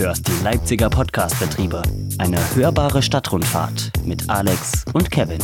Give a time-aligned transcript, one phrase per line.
[0.00, 1.82] hörst die Leipziger Podcast-Betriebe.
[2.16, 5.40] Eine hörbare Stadtrundfahrt mit Alex und Kevin.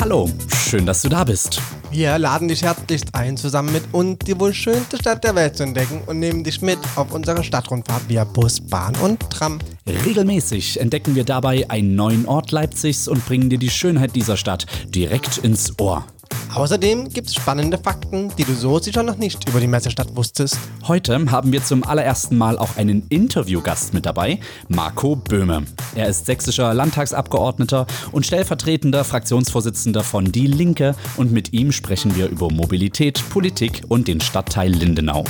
[0.00, 0.30] Hallo,
[0.64, 1.60] schön, dass du da bist.
[1.90, 5.62] Wir laden dich herzlichst ein, zusammen mit uns die wohl schönste Stadt der Welt zu
[5.62, 9.58] entdecken und nehmen dich mit auf unsere Stadtrundfahrt via Bus, Bahn und Tram.
[9.86, 14.64] Regelmäßig entdecken wir dabei einen neuen Ort Leipzigs und bringen dir die Schönheit dieser Stadt
[14.88, 16.06] direkt ins Ohr.
[16.54, 20.56] Außerdem gibt es spannende Fakten, die du so sicher noch nicht über die Messestadt wusstest.
[20.86, 25.64] Heute haben wir zum allerersten Mal auch einen Interviewgast mit dabei, Marco Böhme.
[25.96, 32.28] Er ist sächsischer Landtagsabgeordneter und stellvertretender Fraktionsvorsitzender von Die Linke und mit ihm sprechen wir
[32.28, 35.24] über Mobilität, Politik und den Stadtteil Lindenau.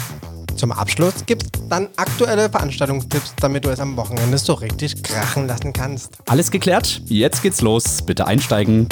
[0.56, 5.47] Zum Abschluss gibt es dann aktuelle Veranstaltungstipps, damit du es am Wochenende so richtig krachen
[5.47, 6.19] lassen kannst.
[6.27, 7.00] Alles geklärt?
[7.06, 8.02] Jetzt geht's los.
[8.02, 8.88] Bitte einsteigen.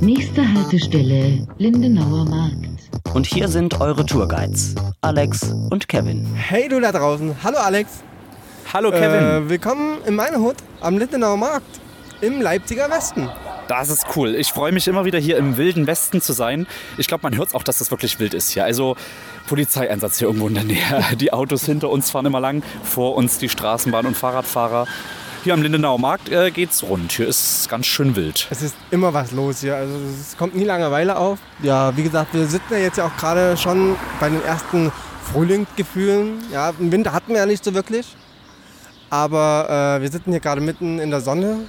[0.00, 2.68] Nächste Haltestelle Lindenauer Markt.
[3.14, 6.24] Und hier sind eure Tourguides, Alex und Kevin.
[6.34, 8.04] Hey du da draußen, hallo Alex.
[8.72, 11.80] Hallo Äh, willkommen in meiner Hut am Lindenauer Markt
[12.20, 13.28] im Leipziger Westen.
[13.66, 14.34] Das ist cool.
[14.34, 16.66] Ich freue mich immer wieder hier im wilden Westen zu sein.
[16.96, 18.64] Ich glaube, man hört auch, dass das wirklich wild ist hier.
[18.64, 18.96] Also
[19.46, 21.04] Polizeieinsatz hier irgendwo in der Nähe.
[21.20, 24.86] Die Autos hinter uns fahren immer lang, vor uns die Straßenbahn- und Fahrradfahrer.
[25.48, 27.10] Hier am Lindenauer Markt äh, geht's rund.
[27.10, 28.46] Hier ist ganz schön wild.
[28.50, 31.38] Es ist immer was los hier, also es kommt nie Langeweile auf.
[31.62, 34.92] Ja, wie gesagt, wir sitzen ja jetzt ja auch gerade schon bei den ersten
[35.32, 36.42] Frühlingsgefühlen.
[36.52, 38.14] Ja, im Winter hatten wir ja nicht so wirklich.
[39.08, 41.60] Aber äh, wir sitzen hier gerade mitten in der Sonne.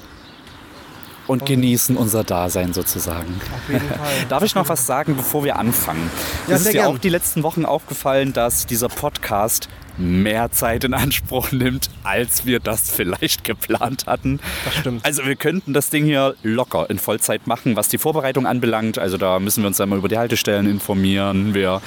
[1.29, 3.39] Und genießen unser Dasein sozusagen.
[3.53, 4.25] Auf jeden Fall.
[4.29, 6.09] Darf ich noch was sagen, bevor wir anfangen?
[6.47, 10.93] Ja, es ist dir auch die letzten Wochen aufgefallen, dass dieser Podcast mehr Zeit in
[10.93, 14.39] Anspruch nimmt, als wir das vielleicht geplant hatten.
[14.65, 15.05] Das stimmt.
[15.05, 18.97] Also wir könnten das Ding hier locker in Vollzeit machen, was die Vorbereitung anbelangt.
[18.97, 21.53] Also da müssen wir uns einmal über die Haltestellen informieren.
[21.53, 21.81] Wir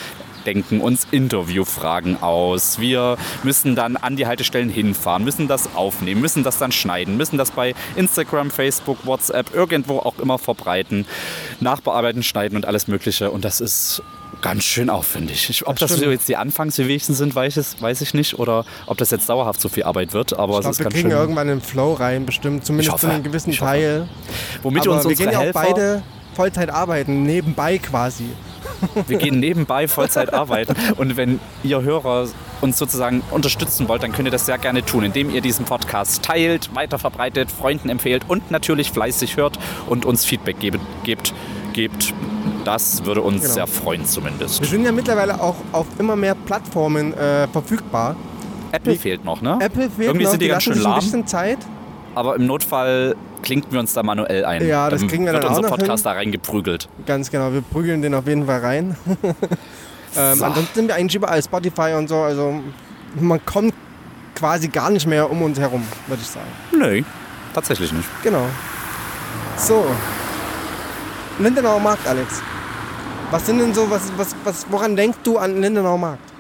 [0.47, 2.78] denken uns Interviewfragen aus.
[2.78, 7.38] Wir müssen dann an die Haltestellen hinfahren, müssen das aufnehmen, müssen das dann schneiden, müssen
[7.38, 11.06] das bei Instagram, Facebook, WhatsApp, irgendwo auch immer verbreiten,
[11.60, 13.30] nachbearbeiten, schneiden und alles Mögliche.
[13.30, 14.03] Und das ist
[14.41, 15.48] ganz schön aufwendig.
[15.50, 18.38] Ich, ob Das das, jetzt die Anfangsbewegungen sind, weiß ich, weiß ich nicht.
[18.38, 20.38] Oder ob das jetzt dauerhaft so viel Arbeit wird.
[20.38, 21.19] Aber Ich es glaube, ist wir ganz kriegen schön.
[21.19, 22.64] irgendwann den Flow rein, bestimmt.
[22.64, 23.53] Zumindest hoffe, zu einem gewissen.
[23.53, 24.09] Teil.
[24.62, 26.03] Womit Aber uns wir gehen ja auch Helfer, beide
[26.34, 28.24] Vollzeit arbeiten, nebenbei quasi.
[29.06, 30.75] Wir gehen nebenbei Vollzeit arbeiten.
[30.97, 32.28] Und wenn ihr Hörer
[32.60, 36.22] uns sozusagen unterstützen wollt, dann könnt ihr das sehr gerne tun, indem ihr diesen Podcast
[36.22, 40.78] teilt, weiterverbreitet, Freunden empfehlt und natürlich fleißig hört und uns Feedback gebt.
[41.04, 41.34] gebt,
[41.72, 42.15] gebt.
[42.65, 43.54] Das würde uns Genau.
[43.54, 44.60] sehr freuen zumindest.
[44.60, 48.15] Wir sind ja mittlerweile auch auf immer mehr Plattformen äh, verfügbar.
[48.71, 49.59] Apple Wie- fehlt noch, ne?
[49.60, 51.59] Apple fehlt Irgendwie noch, sind die, ganz lassen schön sich ein lahm, bisschen Zeit.
[52.15, 54.66] aber im Notfall klinken wir uns da manuell ein.
[54.66, 56.12] Ja, das kriegen wir wird dann auch unser Podcast hin.
[56.12, 56.88] da reingeprügelt.
[57.06, 58.97] Ganz genau, wir prügeln den auf jeden Fall rein.
[60.16, 60.44] ähm, So.
[60.44, 62.16] Ansonsten sind wir eigentlich überall Spotify und so.
[62.16, 62.60] Also
[63.19, 63.75] man kommt
[64.34, 66.47] quasi gar nicht mehr um uns herum, würde ich sagen.
[66.76, 67.03] Nö,
[67.54, 68.08] tatsächlich nicht.
[68.22, 68.47] Genau.
[69.56, 69.84] So.
[71.38, 72.42] Lindenauer Markt, Alex.
[73.30, 76.31] Was sind denn so, was, was, was, woran denkst du an Lindenauer Markt?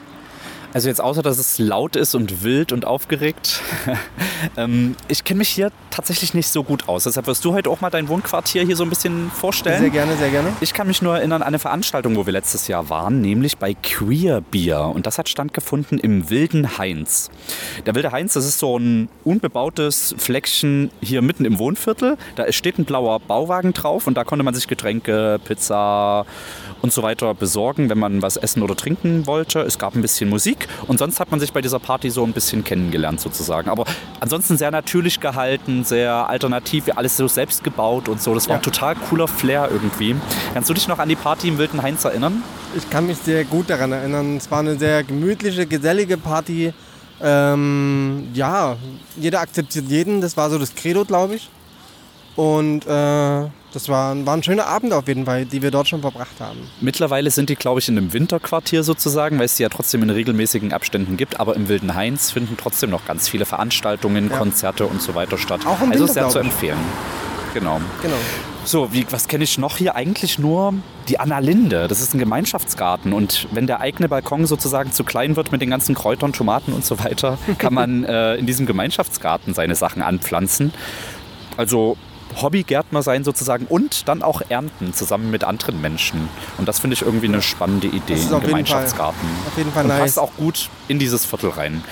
[0.74, 3.60] Also jetzt außer, dass es laut ist und wild und aufgeregt.
[4.56, 7.04] ähm, ich kenne mich hier tatsächlich nicht so gut aus.
[7.04, 9.80] Deshalb wirst du heute auch mal dein Wohnquartier hier so ein bisschen vorstellen.
[9.80, 10.48] Sehr gerne, sehr gerne.
[10.62, 13.74] Ich kann mich nur erinnern an eine Veranstaltung, wo wir letztes Jahr waren, nämlich bei
[13.74, 14.86] Queer Beer.
[14.86, 17.30] Und das hat stattgefunden im Wilden Heinz.
[17.84, 22.16] Der Wilde Heinz, das ist so ein unbebautes Fleckchen hier mitten im Wohnviertel.
[22.36, 26.24] Da steht ein blauer Bauwagen drauf und da konnte man sich Getränke, Pizza
[26.80, 29.60] und so weiter besorgen, wenn man was essen oder trinken wollte.
[29.60, 32.32] Es gab ein bisschen Musik und sonst hat man sich bei dieser Party so ein
[32.32, 33.68] bisschen kennengelernt sozusagen.
[33.70, 33.84] Aber
[34.20, 38.34] ansonsten sehr natürlich gehalten, sehr alternativ, alles so selbst gebaut und so.
[38.34, 38.60] Das war Ja.
[38.60, 40.16] ein total cooler Flair irgendwie.
[40.54, 42.42] Kannst du dich noch an die Party im Wilden Heinz erinnern?
[42.76, 44.36] Ich kann mich sehr gut daran erinnern.
[44.36, 46.72] Es war eine sehr gemütliche, gesellige Party.
[47.20, 48.76] Ähm, ja,
[49.16, 50.20] jeder akzeptiert jeden.
[50.20, 51.48] Das war so das Credo, glaube ich.
[52.34, 56.00] Und äh, das war, war ein schöner Abend auf jeden Fall, die wir dort schon
[56.00, 56.58] verbracht haben.
[56.80, 60.10] Mittlerweile sind die, glaube ich, in einem Winterquartier sozusagen, weil es die ja trotzdem in
[60.10, 61.40] regelmäßigen Abständen gibt.
[61.40, 64.36] Aber im Wilden Heinz finden trotzdem noch ganz viele Veranstaltungen, Ja.
[64.36, 65.66] Konzerte und so weiter statt.
[65.66, 66.78] Auch im also Winter, sehr zu empfehlen.
[67.54, 67.80] Genau.
[68.00, 68.16] Genau.
[68.64, 69.96] So, wie, was kenne ich noch hier?
[69.96, 70.74] Eigentlich nur
[71.08, 71.88] die Anna Linde.
[71.88, 73.12] Das ist ein Gemeinschaftsgarten.
[73.12, 76.84] Und wenn der eigene Balkon sozusagen zu klein wird mit den ganzen Kräutern, Tomaten und
[76.84, 80.72] so weiter, kann man äh, in diesem Gemeinschaftsgarten seine Sachen anpflanzen.
[81.56, 81.96] Also
[82.40, 86.28] Hobbygärtner sein sozusagen und dann auch ernten zusammen mit anderen Menschen.
[86.58, 89.28] Und das finde ich irgendwie eine spannende Idee, Das ist ein auf jeden Fall- Gemeinschaftsgarten.
[89.46, 90.00] auf jeden Fall und nice.
[90.00, 91.84] passt auch gut in dieses Viertel rein.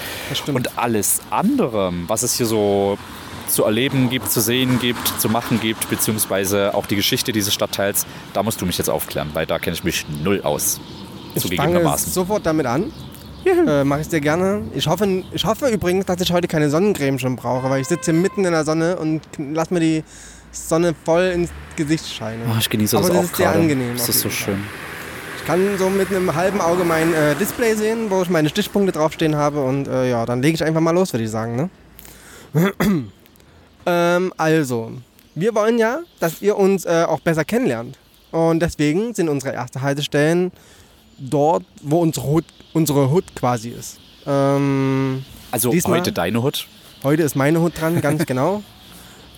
[0.52, 2.98] Und alles andere, was es hier so
[3.48, 8.06] zu erleben gibt, zu sehen gibt, zu machen gibt, beziehungsweise auch die Geschichte dieses Stadtteils,
[8.32, 10.80] da musst du mich jetzt aufklären, weil da kenne ich mich null aus.
[11.34, 12.92] Ich fange sofort damit an.
[13.44, 14.62] Äh, Mache ich sehr gerne.
[14.74, 18.12] Ich hoffe, ich hoffe übrigens, dass ich heute keine Sonnencreme schon brauche, weil ich sitze
[18.12, 20.04] hier mitten in der Sonne und lass mir die
[20.52, 22.42] Sonne voll ins Gesicht scheinen.
[22.50, 23.60] Oh, ich genieße Aber das, das auch ist sehr gerade.
[23.60, 24.54] angenehm Das ist so Fall.
[24.54, 24.64] schön.
[25.38, 28.92] Ich kann so mit einem halben Auge mein äh, Display sehen, wo ich meine Stichpunkte
[28.92, 31.56] draufstehen habe und äh, ja, dann lege ich einfach mal los, würde ich sagen.
[31.56, 32.72] Ne?
[33.86, 34.92] ähm, also,
[35.34, 37.98] wir wollen ja, dass ihr uns äh, auch besser kennenlernt.
[38.32, 40.52] Und deswegen sind unsere ersten Haltestellen
[41.18, 43.98] dort, wo unsere Hut, unsere Hut quasi ist.
[44.26, 46.66] Ähm, Also Diesmal- heute deine Hut.
[47.02, 48.62] Heute ist meine Hut dran, ganz genau.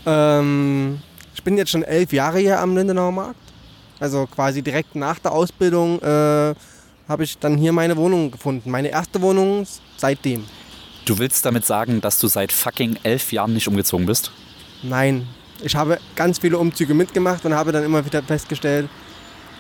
[0.06, 1.00] Ähm,
[1.34, 3.38] ich bin jetzt schon elf Jahre hier am Lindenauer Markt.
[4.00, 6.54] Also quasi direkt nach der Ausbildung äh,
[7.08, 8.70] habe ich dann hier meine Wohnung gefunden.
[8.70, 9.64] Meine erste Wohnung
[9.96, 10.44] seitdem.
[11.04, 14.32] Du willst damit sagen, dass du seit fucking elf Jahren nicht umgezogen bist?
[14.82, 15.26] Nein,
[15.62, 18.88] ich habe ganz viele Umzüge mitgemacht und habe dann immer wieder festgestellt,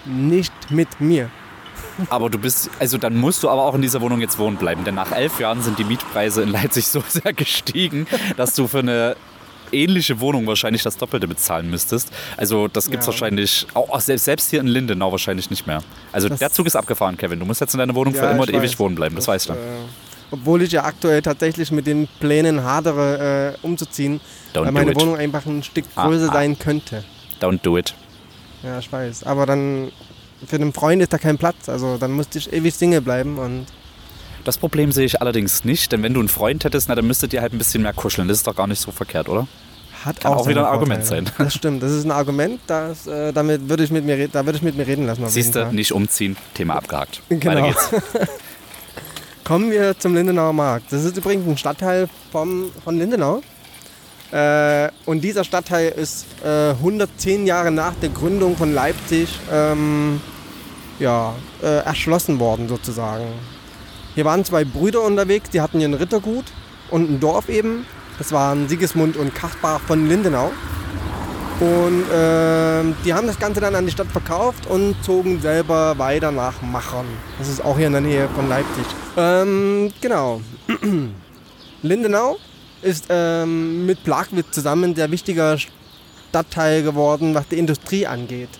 [0.04, 1.30] nicht mit mir.
[2.10, 4.84] Aber du bist, also dann musst du aber auch in dieser Wohnung jetzt wohnen bleiben,
[4.84, 8.06] denn nach elf Jahren sind die Mietpreise in Leipzig so sehr gestiegen,
[8.36, 9.16] dass du für eine
[9.72, 12.10] ähnliche Wohnung wahrscheinlich das Doppelte bezahlen müsstest.
[12.36, 13.12] Also das gibt es Ja.
[13.12, 15.82] wahrscheinlich, auch, selbst, selbst hier in Lindenau wahrscheinlich nicht mehr.
[16.12, 17.40] Also Das- der Zug ist abgefahren, Kevin.
[17.40, 19.28] Du musst jetzt in deiner Wohnung für Ja, immer ich und ewig wohnen bleiben, das,
[19.28, 19.52] weißt du.
[19.54, 19.56] Äh,
[20.30, 24.20] obwohl ich ja aktuell tatsächlich mit den Plänen hadere, äh, umzuziehen,
[24.54, 24.94] Don't weil meine.
[24.94, 26.34] Wohnung einfach ein Stück Ah, größer ah.
[26.34, 27.04] sein könnte.
[27.40, 27.94] Don't do it.
[28.62, 29.24] Ja, ich weiß.
[29.24, 29.90] Aber dann
[30.46, 31.68] für einen Freund ist da kein Platz.
[31.68, 33.66] Also dann musste ich ewig Single bleiben und
[34.44, 37.32] Das Problem sehe ich allerdings nicht, denn wenn du einen Freund hättest, na, dann müsstet
[37.32, 38.26] ihr halt ein bisschen mehr kuscheln.
[38.28, 39.46] Das ist doch gar nicht so verkehrt, oder?
[40.04, 41.26] hat Kann auch seine wieder ein Argument Vorteile.
[41.26, 41.34] sein.
[41.46, 41.80] Das stimmt.
[41.80, 44.62] Das ist ein Argument, das, äh, damit würde ich mit mir, red- da würde ich
[44.64, 45.24] mit mir reden lassen.
[45.28, 47.22] Siehst du, nicht umziehen, Thema abgehakt.
[47.28, 47.44] Genau.
[47.46, 48.28] Weiter geht's.
[49.44, 50.92] Kommen wir zum Lindenauer Markt.
[50.92, 53.42] Das ist übrigens ein Stadtteil vom, von Lindenau.
[54.32, 60.20] Äh, und dieser Stadtteil ist äh, 110 Jahre nach der Gründung von Leipzig ähm,
[60.98, 63.26] ja, äh, erschlossen worden sozusagen.
[64.14, 66.44] Hier waren zwei Brüder unterwegs, die hatten hier ein Rittergut
[66.90, 67.86] und ein Dorf eben.
[68.18, 70.52] Das waren Sigismund und Kaspar von Lindenau.
[71.60, 76.32] Und ähm, die haben das Ganze dann an die Stadt verkauft und zogen selber weiter
[76.32, 77.06] nach Machern.
[77.38, 78.84] Das ist auch hier in der Nähe von Leipzig.
[79.16, 80.40] Ähm, genau.
[81.82, 82.36] Lindenau
[82.82, 85.56] ist ähm, mit Plagwitz zusammen ein sehr wichtiger
[86.30, 88.50] Stadtteil geworden, was die Industrie angeht.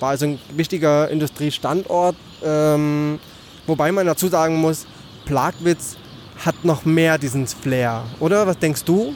[0.00, 2.16] War also ein wichtiger Industriestandort.
[2.44, 3.18] Ähm,
[3.66, 4.86] wobei man dazu sagen muss,
[5.24, 5.96] Plagwitz
[6.44, 8.46] hat noch mehr diesen Flair, oder?
[8.46, 9.14] Was denkst du?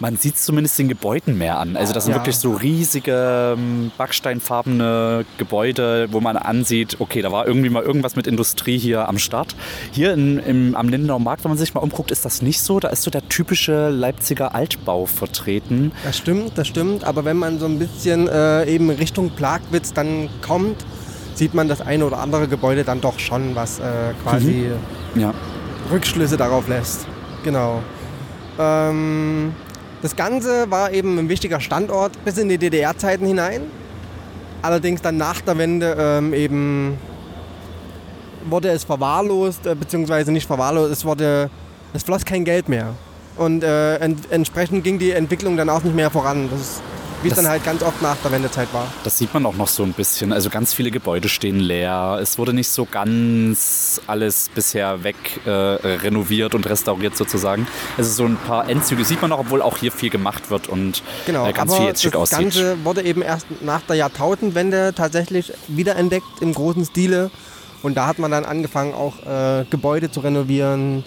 [0.00, 1.76] Man sieht es zumindest den Gebäuden mehr an.
[1.76, 2.18] Also das sind Ja.
[2.20, 8.16] wirklich so riesige ähm, backsteinfarbene Gebäude, wo man ansieht, okay, da war irgendwie mal irgendwas
[8.16, 9.54] mit Industrie hier am Start.
[9.92, 12.80] Hier in, im, am Lindenauer Markt, wenn man sich mal umguckt, ist das nicht so.
[12.80, 15.92] Da ist so der typische Leipziger Altbau vertreten.
[16.04, 17.04] Das stimmt, das stimmt.
[17.04, 20.84] Aber wenn man so ein bisschen äh, eben Richtung Plagwitz dann kommt,
[21.34, 23.82] sieht man das eine oder andere Gebäude dann doch schon, was äh,
[24.24, 24.66] quasi
[25.14, 25.32] Ja.
[25.90, 27.06] Rückschlüsse darauf lässt.
[27.44, 27.82] Genau.
[28.58, 29.52] Ähm,
[30.04, 33.62] das Ganze war eben ein wichtiger Standort bis in die DDR-Zeiten hinein.
[34.60, 36.98] Allerdings dann nach der Wende ähm, eben
[38.44, 41.48] wurde es verwahrlost, äh, beziehungsweise nicht verwahrlost, es wurde,
[41.94, 42.92] es floss kein Geld mehr.
[43.38, 46.50] Und äh, ent entsprechend ging die Entwicklung dann auch nicht mehr voran.
[46.50, 46.82] Das
[47.24, 48.86] wie es Das- dann halt ganz oft nach der Wendezeit war.
[49.02, 50.32] Das sieht man auch noch so ein bisschen.
[50.32, 52.18] Also ganz viele Gebäude stehen leer.
[52.22, 55.16] Es wurde nicht so ganz alles bisher weg
[55.46, 57.66] äh, renoviert und restauriert sozusagen.
[57.96, 61.02] Also so ein paar Endzüge sieht man noch, obwohl auch hier viel gemacht wird und
[61.26, 62.38] Genau, äh, ganz aber viel jetzt schick das aussieht.
[62.38, 67.30] Ganze wurde eben erst nach der Jahrtausendwende tatsächlich wiederentdeckt im großen Stile.
[67.82, 71.04] Und da hat man dann angefangen, auch äh, Gebäude zu renovieren.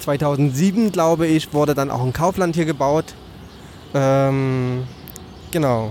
[0.00, 3.14] 2007, glaube ich, wurde dann auch ein Kaufland hier gebaut.
[3.94, 4.84] Ähm,
[5.56, 5.90] genau.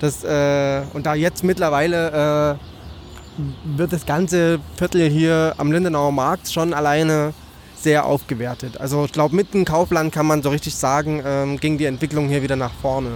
[0.00, 6.52] Das, äh, und da jetzt mittlerweile äh, wird das ganze Viertel hier am Lindenauer Markt
[6.52, 7.32] schon alleine
[7.74, 8.78] sehr aufgewertet.
[8.78, 12.28] Also ich glaube, mit dem Kaufland kann man so richtig sagen, ähm, ging die Entwicklung
[12.28, 13.08] hier wieder nach vorne.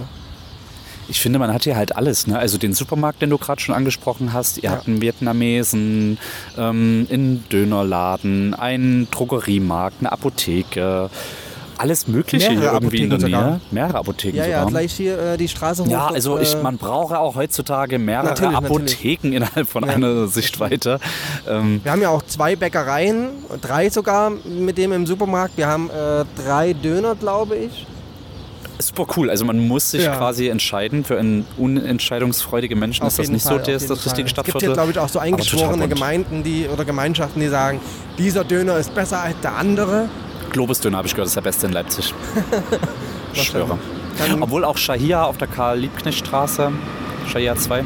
[1.09, 2.27] Ich finde, man hat hier halt alles.
[2.27, 2.39] Ne?
[2.39, 4.57] Also den Supermarkt, den du gerade schon angesprochen hast.
[4.59, 4.71] Ihr Ja.
[4.71, 6.19] habt einen Vietnamesen,
[6.57, 11.11] ähm, einen Dönerladen, einen Drogeriemarkt, eine Apotheke.
[11.79, 13.41] Alles Mögliche Mehrere hier irgendwie in der Apotheken Nähe.
[13.43, 13.61] sogar.
[13.71, 14.59] Mehrere Apotheken Ja, sogar.
[14.61, 15.89] ja, gleich hier äh, die Straße hoch.
[15.91, 18.93] Ja, also ich, äh, man brauche auch heutzutage mehrere Natürlich, natürlich.
[18.95, 19.93] Apotheken innerhalb von Ja.
[19.95, 20.99] einer Sichtweite.
[21.49, 23.29] Ähm, Wir haben ja auch zwei Bäckereien,
[23.61, 25.57] drei sogar mit dem im Supermarkt.
[25.57, 27.87] Wir haben äh, drei Döner, glaube ich.
[28.79, 29.31] super cool.
[29.31, 30.17] Also man muss sich Ja.
[30.17, 31.03] quasi entscheiden.
[31.05, 34.11] Für einen unentscheidungsfreudigen Menschen Auf ist das nicht Fall, so der das richtige Fall.
[34.13, 34.69] Es gibt Stadtviertel.
[34.69, 35.89] hier, glaube ich, auch so eingeschworene.
[35.89, 37.81] Gemeinden die, oder Gemeinschaften, die sagen,
[38.19, 40.09] dieser Döner ist besser als der andere.
[40.51, 42.15] Globus-Döner habe ich gehört, ist der beste in Leipzig.
[43.33, 43.79] Ich schwöre.
[44.41, 46.73] Obwohl auch Shahia auf der Karl-Liebknecht-Straße,
[47.31, 47.85] Shahia 2,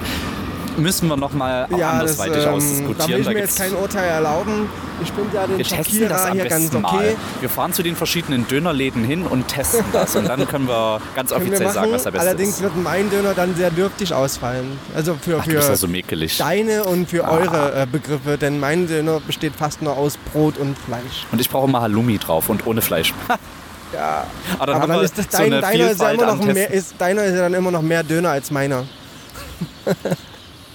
[0.81, 3.21] müssen wir nochmal Ja, das, andersweitig ähm, da will ausdiskutieren.
[3.23, 4.69] ich mir jetzt kein Urteil erlauben.
[5.03, 6.81] Ich bin ja den wir testen das am hier ganz okay.
[6.81, 7.17] mal.
[7.41, 10.15] Wir fahren zu den verschiedenen Dönerläden hin und testen das.
[10.17, 11.95] und dann können wir ganz Können wir offiziell sagen, machen.
[11.95, 12.63] was der beste Allerdings ist.
[12.63, 14.79] wird mein Döner dann sehr dürftig ausfallen.
[14.95, 16.37] Also für, Ach, für so mäkelig.
[16.39, 17.31] deine und für Ah.
[17.31, 21.27] eure äh, Begriffe, denn mein Döner besteht fast nur aus Brot und Fleisch.
[21.33, 23.15] Und ich brauche mal Halloumi drauf und ohne Fleisch.
[23.93, 24.25] Ja,
[24.57, 26.45] Aber dann aber dann wir ist das so dein, eine deiner, ist ja immer noch
[26.45, 28.85] mehr, ist, deiner ist ja dann immer noch mehr Döner als meiner.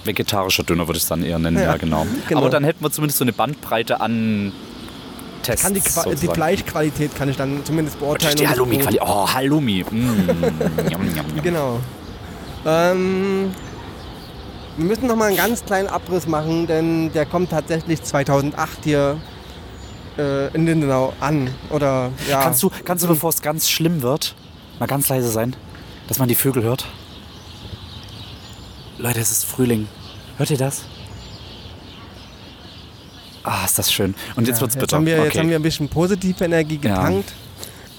[0.06, 2.06] Vegetarischer Döner würde ich es dann eher nennen, ja, Ja, genau.
[2.28, 2.40] genau.
[2.40, 4.52] Aber dann hätten wir zumindest so eine Bandbreite an
[5.42, 5.64] Tests.
[5.64, 6.26] Kann die, Qua die.
[6.26, 8.36] Fleischqualität kann ich dann zumindest beurteilen.
[8.36, 8.50] Die und.
[8.50, 9.02] Halloumi-Qualität.
[9.04, 9.84] Oh, Halloumi.
[9.88, 9.94] Mm.
[10.90, 11.42] Yum, yum, yum.
[11.42, 11.80] Genau.
[12.64, 13.52] Ähm,
[14.76, 19.20] wir müssen noch mal einen ganz kleinen Abriss machen, denn der kommt tatsächlich 2008 hier
[20.18, 21.48] äh, in Lindenau an.
[21.70, 22.42] Oder ja.
[22.42, 24.34] Kannst du, kannst du, bevor es ganz schlimm wird,
[24.78, 25.54] mal ganz leise sein,
[26.08, 26.86] dass man die Vögel hört?
[28.98, 29.88] Leute, es ist Frühling.
[30.38, 30.82] Hört ihr das?
[33.42, 34.14] Ah, ist das schön.
[34.34, 34.96] Und jetzt ja, wird's jetzt bitter.
[34.96, 35.38] haben, wir, jetzt okay.
[35.40, 36.96] haben wir ein bisschen positive Energie Ja.
[36.96, 37.32] getankt.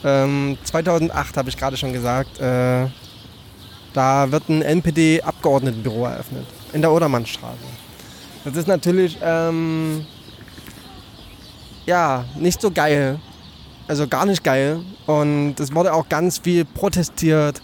[0.04, 2.88] Ähm, 2008 habe ich gerade schon gesagt, äh,
[3.94, 7.58] da wird ein NPD-Abgeordnetenbüro eröffnet in der Odermannstraße.
[8.44, 10.06] Das ist natürlich ähm,
[11.86, 13.20] ja nicht so geil,
[13.88, 14.82] also gar nicht geil.
[15.08, 17.62] Und es wurde auch ganz viel protestiert,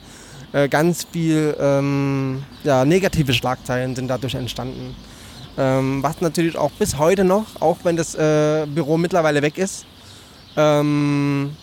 [0.53, 4.95] äh, ganz viel ähm, ja, negative Schlagzeilen sind dadurch entstanden.
[5.57, 9.85] Ähm, was natürlich auch bis heute noch, auch wenn das äh, Büro mittlerweile weg ist,
[10.55, 11.55] ähm,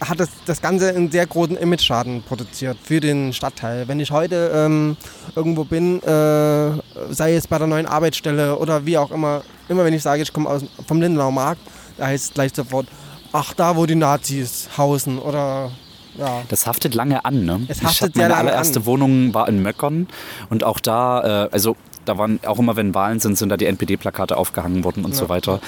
[0.00, 3.86] hat das, das Ganze einen sehr großen Image-Schaden produziert für den Stadtteil.
[3.86, 4.96] Wenn ich heute ähm,
[5.36, 6.70] irgendwo bin, äh,
[7.10, 10.32] sei es bei der neuen Arbeitsstelle oder wie auch immer, immer wenn ich sage, ich
[10.32, 11.60] komme vom Lindenauer Markt,
[11.98, 12.86] da heißt es gleich sofort,
[13.32, 15.70] ach, da wo die Nazis hausen oder
[16.18, 16.42] ja.
[16.48, 17.60] Das haftet lange an, ne?
[17.68, 18.86] Es ich haftet sehr meine allererste an.
[18.86, 20.08] Wohnung war in Möckern
[20.48, 23.66] und auch da, äh, also da waren auch immer, wenn Wahlen sind, sind da die
[23.66, 25.60] NPD-Plakate aufgehangen worden und so weiter.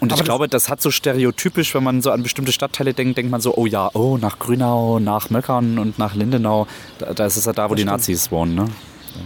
[0.00, 3.16] Und Aber ich glaube, das hat so stereotypisch, wenn man so an bestimmte Stadtteile denkt,
[3.16, 6.66] denkt man so, oh ja, oh, nach Grünau, nach Möckern und nach Lindenau,
[6.98, 7.92] da, da ist es ja da, wo die stimmt.
[7.92, 8.66] Nazis wohnen, ne?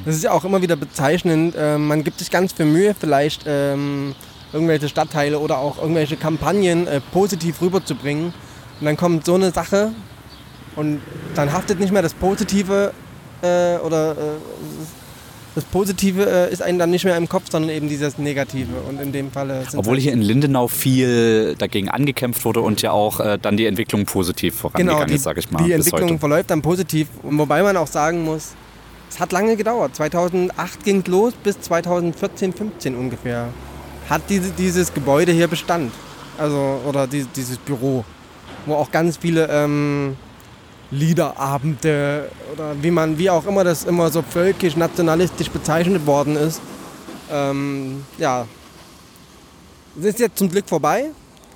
[0.04, 1.54] Das ist ja auch immer wieder bezeichnend.
[1.58, 4.14] Ähm, man gibt sich ganz viel Mühe, vielleicht ähm,
[4.52, 8.34] irgendwelche Stadtteile oder auch irgendwelche Kampagnen äh, positiv rüberzubringen.
[8.80, 9.92] Und dann kommt so eine Sache
[10.78, 11.00] und
[11.34, 12.92] dann haftet nicht mehr das Positive
[13.42, 14.14] äh, oder äh,
[15.54, 18.74] das Positive äh, ist einem dann nicht mehr im Kopf, sondern eben dieses Negative.
[18.88, 22.92] Und in dem Falle sind Obwohl hier in Lindenau viel dagegen angekämpft wurde und ja
[22.92, 26.18] auch äh, dann die Entwicklung positiv vorangegangen genau, ist, sag ich mal, die Entwicklung heute.
[26.20, 27.08] verläuft dann positiv.
[27.24, 28.54] Und wobei man auch sagen muss,
[29.10, 29.96] es hat lange gedauert.
[29.96, 33.48] 2008 ging los bis 2014, 15 ungefähr.
[34.08, 35.92] Hat diese, dieses Gebäude hier Bestand.
[36.38, 38.04] Also, oder die, dieses Büro.
[38.64, 40.16] Wo auch ganz viele ähm,
[40.90, 46.60] Liederabende oder wie man, wie auch immer das immer so völkisch, nationalistisch bezeichnet worden ist.
[47.30, 48.46] Ähm, ja.
[49.98, 51.06] Es ist jetzt zum Glück vorbei.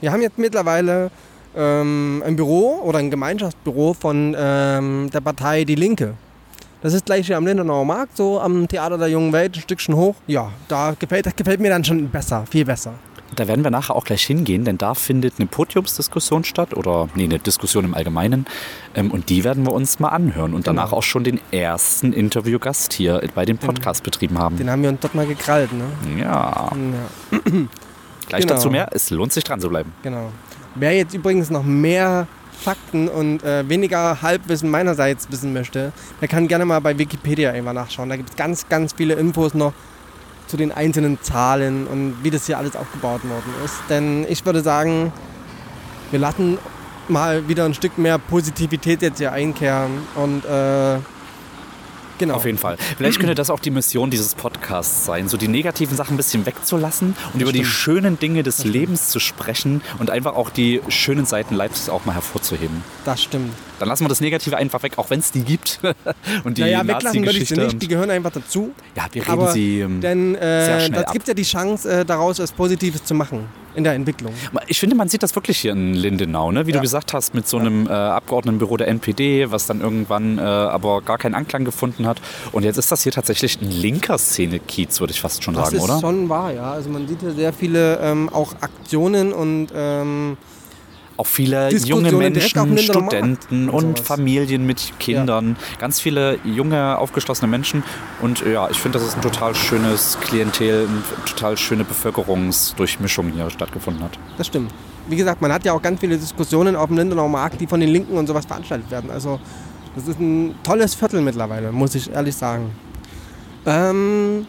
[0.00, 1.10] Wir haben jetzt mittlerweile
[1.56, 6.14] ähm, ein Büro oder ein Gemeinschaftsbüro von ähm, der Partei Die Linke.
[6.82, 9.94] Das ist gleich hier am Lindenauer Markt, so am Theater der Jungen Welt, ein Stückchen
[9.94, 10.16] hoch.
[10.26, 12.94] Ja, da gefällt, das gefällt mir dann schon besser, viel besser.
[13.34, 17.24] Da werden wir nachher auch gleich hingehen, denn da findet eine Podiumsdiskussion statt oder nee,
[17.24, 18.46] eine Diskussion im Allgemeinen.
[18.94, 22.92] Ähm, und die werden wir uns mal anhören und danach auch schon den ersten Interviewgast
[22.92, 24.56] hier bei dem Podcast betrieben haben.
[24.58, 25.84] Den haben wir uns dort mal gekrallt, ne?
[26.18, 26.70] Ja,
[27.30, 27.38] Ja,
[28.28, 28.54] gleich Genau.
[28.54, 28.88] dazu mehr.
[28.92, 29.92] Es lohnt sich dran zu bleiben.
[30.02, 30.30] genau.
[30.74, 32.26] Wer jetzt übrigens noch mehr
[32.58, 37.72] Fakten und äh, weniger Halbwissen meinerseits wissen möchte, der kann gerne mal bei Wikipedia einfach
[37.74, 38.08] nachschauen.
[38.08, 39.72] Da gibt es ganz, ganz viele Infos noch
[40.52, 43.76] zu den einzelnen Zahlen und wie das hier alles aufgebaut worden ist.
[43.88, 45.10] Denn ich würde sagen,
[46.10, 46.58] wir lassen
[47.08, 50.98] mal wieder ein Stück mehr Positivität jetzt hier einkehren und äh,
[52.18, 52.34] genau.
[52.34, 52.76] Auf jeden Fall.
[52.96, 56.46] Vielleicht könnte das auch die Mission dieses Podcasts sein, so die negativen Sachen ein bisschen
[56.46, 57.74] wegzulassen und über die stimmt.
[57.74, 62.14] schönen Dinge des Lebens zu sprechen und einfach auch die schönen Seiten Leipzigs auch mal
[62.14, 62.82] hervorzuheben.
[63.04, 63.52] Das stimmt.
[63.78, 65.80] Dann lassen wir das Negative einfach weg, auch wenn es die gibt.
[66.44, 68.72] und die naja, weglassen würde ich sie nicht, die gehören einfach dazu.
[68.94, 69.80] Ja, wir reden Aber sie.
[69.80, 73.14] ähm, Denn sehr äh, schnell das gibt ja die Chance, äh, daraus was Positives zu
[73.14, 74.32] machen in der Entwicklung.
[74.66, 76.66] Ich finde, man sieht das wirklich hier in Lindenau, ne?
[76.66, 76.76] wie Ja.
[76.76, 81.00] du gesagt hast, mit so einem äh, Abgeordnetenbüro der NPD, was dann irgendwann äh, aber
[81.02, 82.20] gar keinen Anklang gefunden hat.
[82.52, 85.76] Und jetzt ist das hier tatsächlich ein linker Szene-Kiez, würde ich fast schon Das sagen,
[85.78, 86.00] ist oder?
[86.00, 86.72] schon wahr, ja.
[86.72, 90.36] Also man sieht hier sehr viele ähm, auch Aktionen und ähm,
[91.22, 94.08] Auch viele junge Menschen, Studenten und sowas.
[94.08, 95.56] Familien mit Kindern.
[95.78, 97.84] Ganz viele junge, aufgeschlossene Menschen.
[98.20, 103.48] Und ja, ich finde, das ist ein total schönes Klientel, eine total schöne Bevölkerungsdurchmischung hier
[103.50, 104.18] stattgefunden hat.
[104.36, 104.72] das stimmt.
[105.06, 107.78] Wie gesagt, man hat ja auch ganz viele Diskussionen auf dem Lindenauer Markt, die von
[107.78, 109.08] den Linken und sowas veranstaltet werden.
[109.08, 109.38] Also
[109.94, 112.72] das ist ein tolles Viertel mittlerweile, muss ich ehrlich sagen.
[113.64, 114.44] Ähm,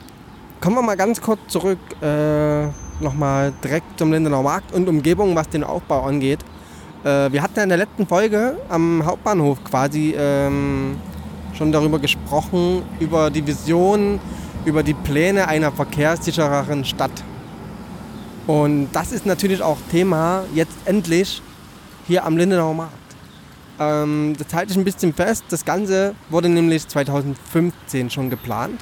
[0.59, 2.65] kommen wir mal ganz kurz zurück, äh,
[2.99, 6.39] nochmal direkt zum Lindenauer Markt und Umgebung, was den Aufbau angeht.
[7.03, 10.97] Äh, wir hatten ja in der letzten Folge am Hauptbahnhof quasi ähm,
[11.53, 14.19] schon darüber gesprochen, über die Vision,
[14.65, 17.11] über die Pläne einer verkehrssichereren Stadt.
[18.47, 21.41] Und das ist natürlich auch Thema jetzt endlich
[22.07, 22.93] hier am Lindenauer Markt.
[23.79, 25.45] Ähm, das halte ich ein bisschen fest.
[25.49, 28.81] Das Ganze wurde nämlich 2015 schon geplant.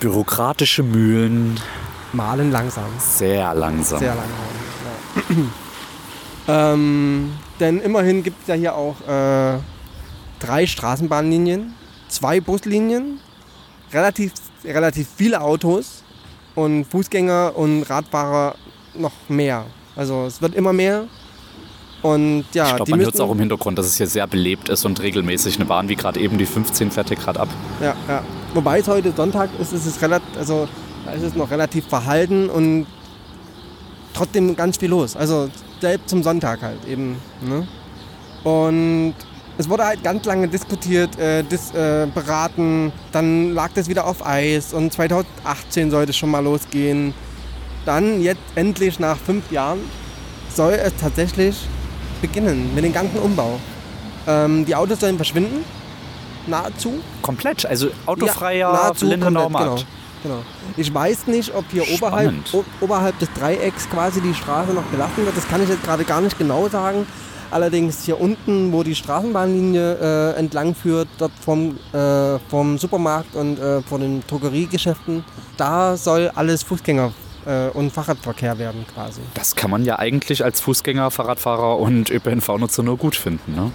[0.00, 1.58] Bürokratische Mühlen,
[2.12, 2.84] Malen langsam.
[2.98, 3.98] sehr langsam.
[3.98, 4.36] Sehr langsam.
[5.30, 5.65] Ja.
[6.48, 9.58] Ähm, denn immerhin gibt es ja hier auch äh,
[10.38, 11.74] drei Straßenbahnlinien,
[12.08, 13.20] zwei Buslinien,
[13.92, 14.32] relativ,
[14.64, 16.02] relativ viele Autos
[16.54, 18.54] und Fußgänger und Radfahrer
[18.94, 19.66] noch mehr.
[19.94, 21.06] Also es wird immer mehr.
[22.02, 24.68] Und ja, ich glaube, man hört es auch im Hintergrund, dass es hier sehr belebt
[24.68, 27.48] ist und regelmäßig eine Bahn, wie gerade eben die 15 fährt hier gerade ab.
[27.80, 28.22] Ja, ja.
[28.54, 30.68] Wobei es heute Sonntag ist, ist es relativ, also
[31.04, 32.86] da ist es noch relativ verhalten und
[34.14, 35.16] trotzdem ganz viel los.
[35.16, 35.48] Also
[35.80, 37.16] selbst zum Sonntag halt eben.
[37.42, 37.66] Ne?
[38.44, 39.14] Und
[39.58, 44.24] es wurde halt ganz lange diskutiert, äh, dis, äh, beraten, dann lag das wieder auf
[44.26, 47.14] Eis und 2018 sollte es schon mal losgehen.
[47.84, 49.80] Dann jetzt endlich nach fünf Jahren
[50.54, 51.66] soll es tatsächlich
[52.20, 53.58] beginnen mit dem ganzen Umbau.
[54.26, 55.64] Ähm, die Autos sollen verschwinden,
[56.46, 57.00] nahezu.
[57.22, 59.52] Komplett, also autofreier Ja, nahezu komplett, Markt.
[59.52, 59.76] Genau,
[60.22, 60.42] genau.
[60.76, 62.34] Ich weiß nicht, ob hier oberhalb,
[62.80, 65.36] oberhalb des Dreiecks quasi die Straße noch belassen wird.
[65.36, 67.06] Das kann ich jetzt gerade gar nicht genau sagen.
[67.50, 69.98] Allerdings hier unten, wo die Straßenbahnlinie
[70.34, 75.24] äh, entlang führt, dort vom, äh, vom Supermarkt und äh, von den Drogeriegeschäften,
[75.56, 77.12] da soll alles Fußgänger-
[77.46, 79.20] äh, und Fahrradverkehr werden quasi.
[79.34, 83.54] Das kann man ja eigentlich als Fußgänger, Fahrradfahrer und ÖPNV-Nutzer nur gut finden.
[83.54, 83.70] Ne?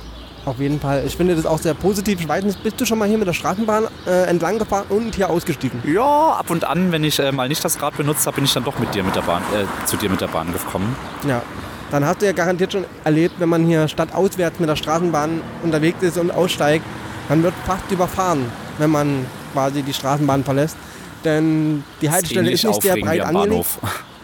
[0.45, 1.03] Auf jeden Fall.
[1.05, 2.19] Ich finde das auch sehr positiv.
[2.19, 5.13] Ich weiß nicht, bist du schon mal hier mit der Straßenbahn äh, entlang gefahren und
[5.13, 5.83] hier ausgestiegen?
[5.85, 8.53] Ja, ab und an, wenn ich äh, mal nicht das Rad benutzt habe, bin ich
[8.53, 10.95] dann doch mit dir mit der Bahn, äh, zu dir mit der Bahn gekommen.
[11.27, 11.43] Ja.
[11.91, 16.01] Dann hast du ja garantiert schon erlebt, wenn man hier stadtauswärts mit der Straßenbahn unterwegs
[16.01, 16.85] ist und aussteigt,
[17.29, 18.45] man wird fast überfahren,
[18.77, 20.77] wenn man quasi die Straßenbahn verlässt.
[21.23, 23.67] Denn die Haltestelle ist nicht sehr breit angelegt.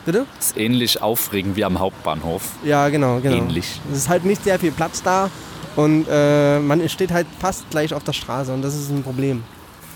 [0.05, 0.25] Bitte?
[0.39, 2.41] Ist ähnlich aufregend wie am Hauptbahnhof.
[2.63, 3.35] Ja, genau, genau.
[3.35, 3.81] Ähnlich.
[3.91, 5.29] Es ist halt nicht sehr viel Platz da
[5.77, 9.43] und äh, man steht halt fast gleich auf der Straße und das ist ein Problem.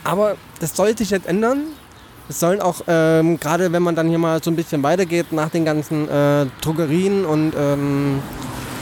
[0.04, 1.64] Aber das soll sich jetzt ändern.
[2.30, 5.50] Es sollen auch, ähm, gerade wenn man dann hier mal so ein bisschen weitergeht, nach
[5.50, 8.22] den ganzen äh, Drogerien und ähm,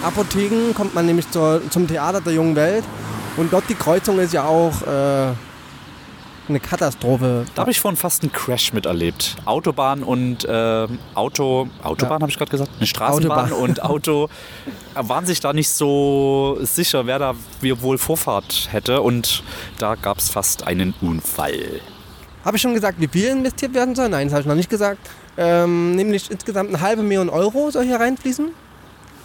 [0.03, 2.83] Apotheken, kommt man nämlich zur, zum Theater der jungen Welt.
[3.37, 5.31] Und dort die Kreuzung ist ja auch äh,
[6.49, 7.45] eine Katastrophe.
[7.55, 9.35] Da habe ich vorhin fast einen Crash miterlebt.
[9.45, 12.21] Autobahn und ähm, Auto, Autobahn Ja.
[12.21, 13.61] habe ich gerade gesagt, eine Straßenbahn Autobahn.
[13.69, 14.29] und Auto
[14.95, 19.43] waren sich da nicht so sicher, wer da wohl Vorfahrt hätte und
[19.77, 21.81] da gab es fast einen Unfall.
[22.45, 24.09] Habe ich schon gesagt, wie viel investiert werden soll?
[24.09, 24.99] Nein, das habe ich noch nicht gesagt.
[25.37, 28.49] Ähm, nämlich insgesamt eine halbe Million Euro soll hier reinfließen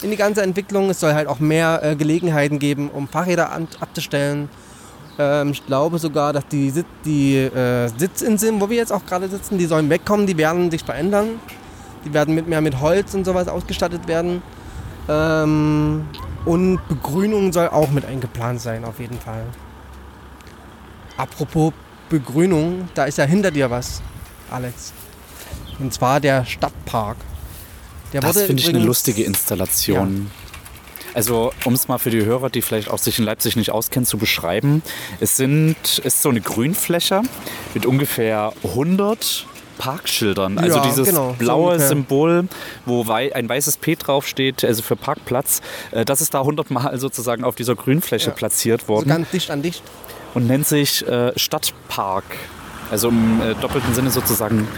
[0.03, 0.91] in die ganze Entwicklung.
[0.91, 4.49] Es soll halt auch mehr äh, Gelegenheiten geben, um Fahrräder an, abzustellen.
[5.18, 9.29] Ähm, ich glaube sogar, dass die, Sit die äh, Sitzinseln, wo wir jetzt auch gerade
[9.29, 11.40] sitzen, die sollen wegkommen, die werden sich verändern.
[12.05, 14.42] Die werden mit mehr mit Holz und sowas ausgestattet werden.
[15.09, 16.07] Ähm,
[16.44, 19.44] und Begrünung soll auch mit eingeplant sein, auf jeden Fall.
[21.16, 21.72] Apropos
[22.09, 24.03] Begrünung, da ist ja hinter dir was,
[24.50, 24.92] Alex.
[25.79, 27.16] Und zwar der Stadtpark.
[28.12, 30.31] Der Das finde ich eine lustige Installation.
[31.14, 34.07] Also, um es mal für die Hörer, die vielleicht auch sich in Leipzig nicht auskennen,
[34.07, 34.83] zu beschreiben.
[35.20, 37.22] Es sind, ist so eine Grünfläche
[37.72, 39.46] mit ungefähr 100
[39.79, 40.59] Parkschildern.
[40.59, 41.88] Also Ja, dieses genau, so blaue ungefähr.
[41.88, 42.48] Symbol,
[42.87, 45.62] wo wei ein weißes P draufsteht, also für Parkplatz.
[45.92, 48.35] äh, Das ist da 100 Mal sozusagen auf dieser Grünfläche Ja.
[48.35, 49.83] platziert So worden ganz dicht an dicht.
[50.35, 52.24] und nennt sich äh, Stadtpark.
[52.90, 54.68] Also im äh, doppelten Sinne sozusagen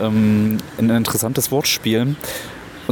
[0.00, 2.16] ähm, ein interessantes Wortspiel.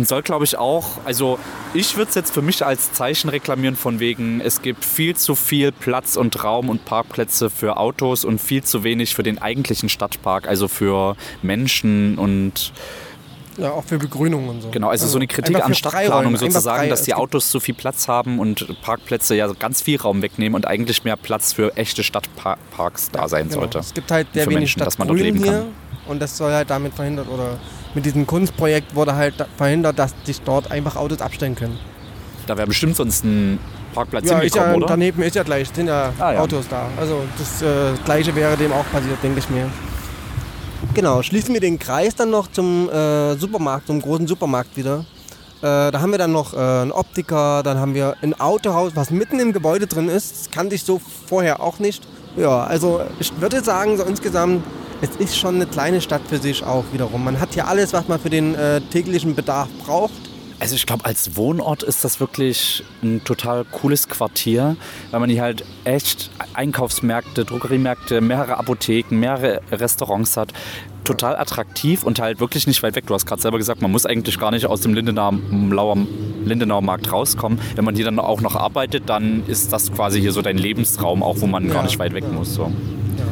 [0.01, 1.39] Und soll, glaube ich, auch, also
[1.75, 5.35] ich würde es jetzt für mich als Zeichen reklamieren von wegen, es gibt viel zu
[5.35, 9.91] viel Platz und Raum und Parkplätze für Autos und viel zu wenig für den eigentlichen
[9.91, 12.73] Stadtpark, also für Menschen und
[13.59, 14.71] Ja, auch für Begrünung und so.
[14.71, 18.39] Genau, also so eine Kritik an Stadtplanung sozusagen, dass die Autos zu viel Platz haben
[18.39, 23.29] und Parkplätze ja ganz viel Raum wegnehmen und eigentlich mehr Platz für echte Stadtparks da
[23.29, 23.61] sein Genau.
[23.61, 23.81] sollte.
[23.81, 25.73] Es gibt halt sehr wenig Menschen, dass man dort Stadtgrün leben hier kann.
[26.11, 27.59] und das soll halt damit verhindert oder
[27.95, 31.79] mit diesem Kunstprojekt wurde halt verhindert, dass sich dort einfach Autos abstellen können.
[32.47, 33.59] Da wäre bestimmt sonst ein
[33.95, 34.93] Parkplatz Ja, ist ja, hingekommen, oder?
[34.95, 36.41] daneben ist ja gleich, sind ja, Ah, ja.
[36.41, 36.87] Autos da.
[36.99, 39.67] Also das äh, gleiche wäre dem auch passiert, denke ich mir.
[40.95, 45.05] Genau, schließen wir den Kreis dann noch zum äh, Supermarkt, zum großen Supermarkt wieder.
[45.61, 49.11] Äh, da haben wir dann noch äh, einen Optiker, dann haben wir ein Autohaus, was
[49.11, 50.31] mitten im Gebäude drin ist.
[50.47, 52.03] Das kannte ich so vorher auch nicht.
[52.37, 54.65] Ja, also ich würde sagen, so insgesamt
[55.03, 57.25] es ist schon eine kleine Stadt für sich auch wiederum.
[57.25, 60.13] Man hat hier alles, was man für den äh, täglichen Bedarf braucht.
[60.59, 64.77] Also ich glaube, als Wohnort ist das wirklich ein total cooles Quartier,
[65.11, 70.53] weil man hier halt echt Einkaufsmärkte, Drogeriemärkte, mehrere Apotheken, mehrere Restaurants hat.
[71.05, 73.07] Total attraktiv und halt wirklich nicht weit weg.
[73.07, 75.97] Du hast gerade selber gesagt, man muss eigentlich gar nicht aus dem Lindenauer,
[76.45, 77.59] Lindenauer Markt rauskommen.
[77.75, 81.23] Wenn man hier dann auch noch arbeitet, dann ist das quasi hier so dein Lebensraum,
[81.23, 82.35] auch wo man Ja, gar nicht weit weg ja.
[82.35, 82.53] muss.
[82.53, 82.71] So.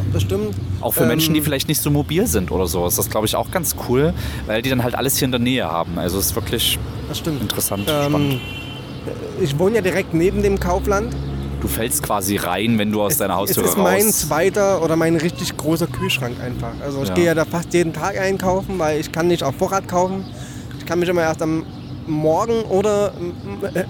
[0.09, 0.55] Ja, das stimmt.
[0.81, 3.27] Auch für Menschen, die Ähm, vielleicht nicht so mobil sind oder so, ist das, glaube
[3.27, 4.15] ich, auch ganz cool,
[4.47, 5.99] weil die dann halt alles hier in der Nähe haben.
[5.99, 8.35] Also es ist wirklich Das interessant, spannend.
[8.35, 8.41] Ähm,
[9.41, 11.15] ich wohne ja direkt neben dem Kaufland.
[11.61, 14.21] Du fällst quasi rein, wenn du aus deiner es Haustür ist mein raus.
[14.21, 16.73] zweiter oder mein richtig großer Kühlschrank einfach.
[16.85, 17.15] Also ich Ja.
[17.15, 20.25] gehe ja da fast jeden Tag einkaufen, weil ich kann nicht auf Vorrat kaufen.
[20.79, 21.65] Ich kann mich immer erst am
[22.07, 23.35] Morgen oder m-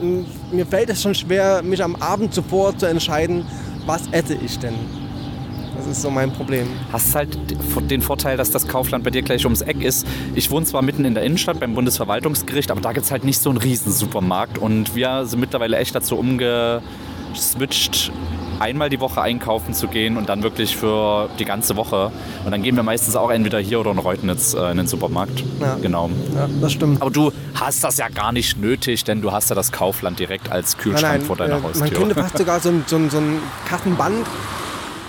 [0.01, 3.45] m- mir fällt es schon schwer, mich am Abend zuvor zu entscheiden,
[3.87, 4.75] was esse ich denn.
[5.79, 6.67] Das ist so mein Problem.
[6.93, 7.39] Hast halt
[7.89, 10.09] den Vorteil, dass das Kaufland bei dir gleich ums Eck ist.
[10.35, 13.41] Ich wohne zwar mitten in der Innenstadt beim Bundesverwaltungsgericht, aber da gibt es halt nicht
[13.41, 14.59] so einen riesen Supermarkt.
[14.59, 18.11] Und wir sind mittlerweile echt dazu umgeswitcht,
[18.59, 22.11] einmal die Woche einkaufen zu gehen und dann wirklich für die ganze Woche.
[22.45, 25.45] Und dann gehen wir meistens auch entweder hier oder in Reutnitz äh, in den Supermarkt.
[25.61, 25.77] Ja.
[25.81, 26.11] Genau.
[26.35, 27.01] Ja, das stimmt.
[27.01, 30.51] Aber du hast das ja gar nicht nötig, denn du hast ja das Kaufland direkt
[30.51, 31.83] als Kühlschrank vor deiner äh, Haustür.
[31.83, 33.39] Man könnte fast sogar so ein, so ein, so ein
[33.69, 34.27] Kassenband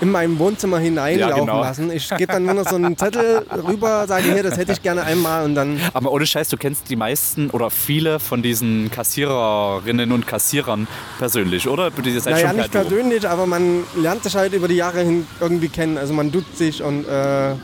[0.00, 1.60] in meinem Wohnzimmer hineinlaufen Ja, genau.
[1.60, 1.90] lassen.
[1.92, 5.02] Ich gebe dann nur noch so einen Zettel rüber, sage hier, das hätte ich gerne
[5.02, 10.12] einmal und dann Aber ohne Scheiß, du kennst die meisten oder viele von diesen Kassiererinnen
[10.12, 11.90] und Kassierern persönlich, oder?
[11.90, 15.68] Die seid Naja, nicht persönlich, aber man lernt sich halt über die Jahre hin irgendwie
[15.68, 15.98] kennen.
[15.98, 17.58] Also man duzt sich und äh, man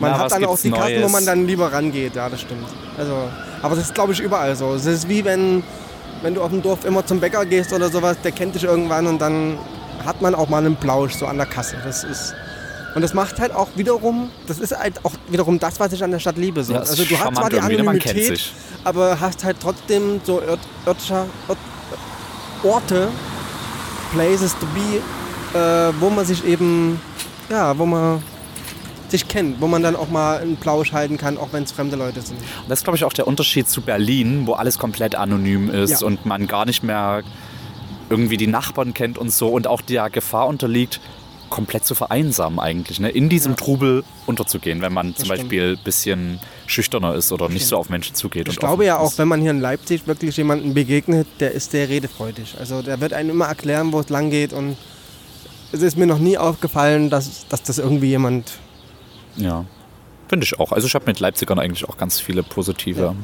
[0.00, 1.12] Na, hat dann auch die Kassen, wo Neues?
[1.12, 2.16] man dann lieber rangeht.
[2.16, 2.66] Ja, das stimmt.
[2.98, 3.14] Also,
[3.62, 4.74] aber das ist, glaube ich, überall so.
[4.74, 5.62] Es ist wie wenn,
[6.22, 9.06] wenn du auf dem Dorf immer zum Bäcker gehst oder sowas, der kennt dich irgendwann
[9.06, 9.58] und dann
[10.04, 11.76] hat man auch mal einen Plausch so an der Kasse.
[11.84, 12.34] Das ist
[12.94, 16.10] und das macht halt auch wiederum, das ist halt auch wiederum das, was ich an
[16.10, 16.62] der Stadt liebe.
[16.62, 16.74] So.
[16.74, 17.62] Ja, also du hast zwar die ne?
[17.62, 18.52] Anonymität,
[18.84, 21.58] aber hast halt trotzdem so ört, örtlicher, ört,
[22.62, 23.08] Orte,
[24.12, 27.00] Places to be, äh, wo man sich eben,
[27.48, 28.22] ja, wo man
[29.08, 31.96] sich kennt, wo man dann auch mal einen Plausch halten kann, auch wenn es fremde
[31.96, 32.38] Leute sind.
[32.38, 36.00] Und Das ist, glaube ich, auch der Unterschied zu Berlin, wo alles komplett anonym ist
[36.00, 36.06] Ja.
[36.06, 37.22] und man gar nicht mehr
[38.12, 41.00] irgendwie die Nachbarn kennt und so und auch der Gefahr unterliegt,
[41.48, 43.10] komplett zu vereinsamen eigentlich, ne?
[43.10, 45.40] in diesem Trubel unterzugehen, wenn man zum stimmt.
[45.40, 48.48] Beispiel ein bisschen schüchterner ist oder nicht so auf Menschen zugeht.
[48.48, 49.18] Ich glaube ja auch, ist.
[49.18, 52.56] wenn man hier in Leipzig wirklich jemanden begegnet, der ist sehr redefreudig.
[52.58, 54.76] Also der wird einem immer erklären, wo es lang geht und
[55.72, 58.52] es ist mir noch nie aufgefallen, dass, dass das irgendwie jemand
[59.36, 59.64] Ja,
[60.28, 60.72] finde ich auch.
[60.72, 63.14] Also ich habe mit Leipzigern eigentlich auch ganz viele positive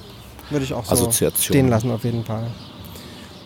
[0.51, 1.43] Würde ich auch so Assoziationen.
[1.43, 2.47] stehen lassen auf jeden Fall.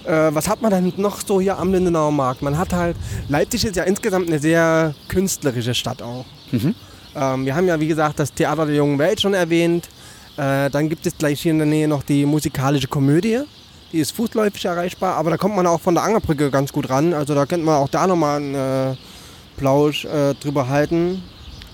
[0.05, 2.43] Äh, was hat man denn noch so hier am Lindenauer Markt?
[2.43, 2.97] Man hat halt,
[3.29, 6.25] Leipzig ist ja insgesamt eine sehr künstlerische Stadt auch.
[6.51, 6.75] Mhm.
[7.15, 9.89] Ähm, wir haben ja wie gesagt das Theater der jungen Welt schon erwähnt.
[10.37, 13.41] Äh, dann gibt es gleich hier in der Nähe noch die musikalische Komödie.
[13.93, 17.13] Die ist fußläufig erreichbar, aber da kommt man auch von der Angerbrücke ganz gut ran.
[17.13, 18.97] Also da könnte man auch da nochmal einen äh,
[19.59, 21.23] Plausch äh, drüber halten.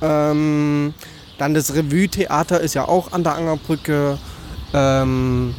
[0.03, 0.95] Ähm,
[1.39, 4.19] dann das Revue-Theater ist ja auch an der Angerbrücke.
[4.75, 5.55] Ähm,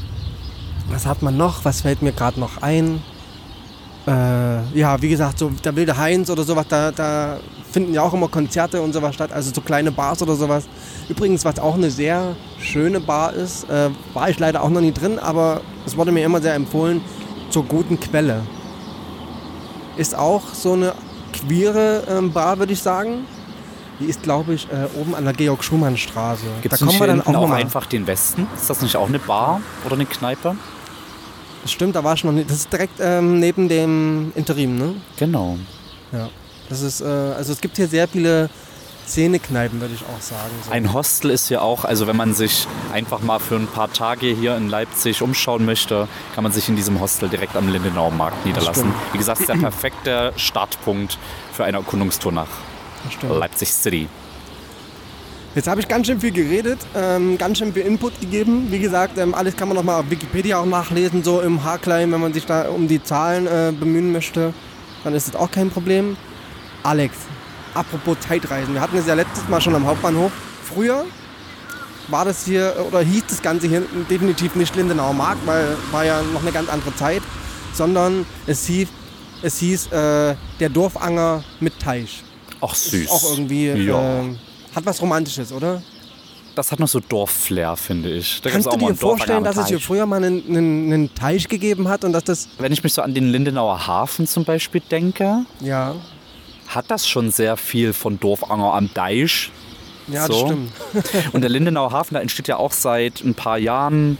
[0.91, 1.65] was hat man noch?
[1.65, 3.01] Was fällt mir gerade noch ein?
[4.07, 7.37] Äh, ja, wie gesagt, so der wilde Heinz oder sowas, da, da
[7.71, 10.65] finden ja auch immer Konzerte und sowas statt, also so kleine Bars oder sowas.
[11.07, 14.91] Übrigens, was auch eine sehr schöne Bar ist, äh, war ich leider auch noch nie
[14.91, 17.01] drin, aber es wurde mir immer sehr empfohlen,
[17.49, 18.41] zur guten Quelle.
[19.97, 20.93] Ist auch so eine
[21.33, 23.25] queere ähm, Bar, würde ich sagen.
[23.99, 26.45] Die ist, glaube ich, äh, oben an der Georg-Schumann-Straße.
[26.63, 28.47] Da kommen wir dann auch auch, einfach den Westen?
[28.55, 30.55] Ist das nicht auch eine Bar oder eine Kneipe?
[31.61, 32.49] Das stimmt, da war ich noch nicht.
[32.49, 34.95] Das ist direkt ähm, neben dem Interim, ne?
[35.17, 35.57] Genau.
[36.11, 36.29] Ja.
[36.69, 38.49] Das ist, äh, also es gibt hier sehr viele
[39.09, 40.51] Szenekneipen, würde ich auch sagen.
[40.65, 40.71] So.
[40.71, 44.27] Ein Hostel ist ja auch, also wenn man sich einfach mal für ein paar Tage
[44.27, 48.45] hier in Leipzig umschauen möchte, kann man sich in diesem Hostel direkt am Lindenauer Markt
[48.45, 48.91] niederlassen.
[48.91, 49.13] stimmt.
[49.13, 51.17] Wie gesagt, ist der perfekte Startpunkt
[51.53, 52.47] für eine Erkundungstour nach.
[53.27, 54.07] Leipzig City.
[55.55, 58.67] Jetzt habe ich ganz schön viel geredet, ähm, ganz schön viel Input gegeben.
[58.69, 62.11] Wie gesagt, ähm, alles kann man noch mal auf Wikipedia auch nachlesen, so im Haarklein,
[62.11, 64.53] wenn man sich da um die Zahlen äh, bemühen möchte.
[65.03, 66.17] Dann ist das auch kein Problem.
[66.83, 67.15] Alex,
[67.73, 70.31] apropos Zeitreisen, wir hatten es ja letztes Mal schon am Hauptbahnhof.
[70.63, 71.03] Früher
[72.09, 76.21] war das hier, oder hieß das Ganze hier definitiv nicht Lindenauer Markt, weil war ja
[76.31, 77.23] noch eine ganz andere Zeit,
[77.73, 78.87] sondern es hieß,
[79.41, 82.23] es hieß äh, der Dorfanger mit Teich.
[82.61, 82.93] Ach süß.
[83.05, 84.19] Ist auch irgendwie, Ja.
[84.19, 84.37] ähm,
[84.75, 85.81] hat was Romantisches, oder?
[86.59, 88.41] das hat noch so Dorfflair, finde ich.
[88.41, 91.87] Da Kannst du dir vorstellen, dass es hier früher mal einen, einen, einen Teich gegeben
[91.87, 95.45] hat und dass das, Wenn ich mich so an den Lindenauer Hafen zum Beispiel denke,
[95.61, 95.95] ja,
[96.67, 99.51] hat das schon sehr viel von Dorfanger am Deich.
[100.07, 100.47] Ja, das so.
[100.47, 100.71] stimmt.
[101.33, 104.17] Und der Lindenauer Hafen, da entsteht ja auch seit ein paar Jahren,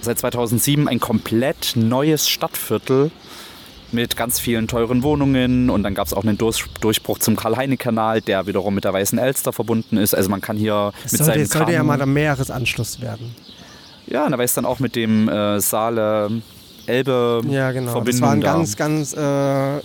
[0.00, 3.10] seit 2007, ein komplett neues Stadtviertel
[3.96, 5.70] mit ganz vielen teuren Wohnungen.
[5.70, 9.18] Und dann gab es auch einen Durch Durchbruch zum Karl-Heine-Kanal, der wiederum mit der Weißen
[9.18, 10.14] Elster verbunden ist.
[10.14, 13.34] Also man kann hier Es mit sollte, seinem es sollte ja mal der Meeresanschluss werden.
[14.06, 16.42] Ja, und da weiß dann auch mit dem äh, Saale
[16.86, 17.90] Elbe Ja, genau.
[17.90, 18.52] Verbindung das war ein da.
[18.52, 19.80] ganz, ganz äh,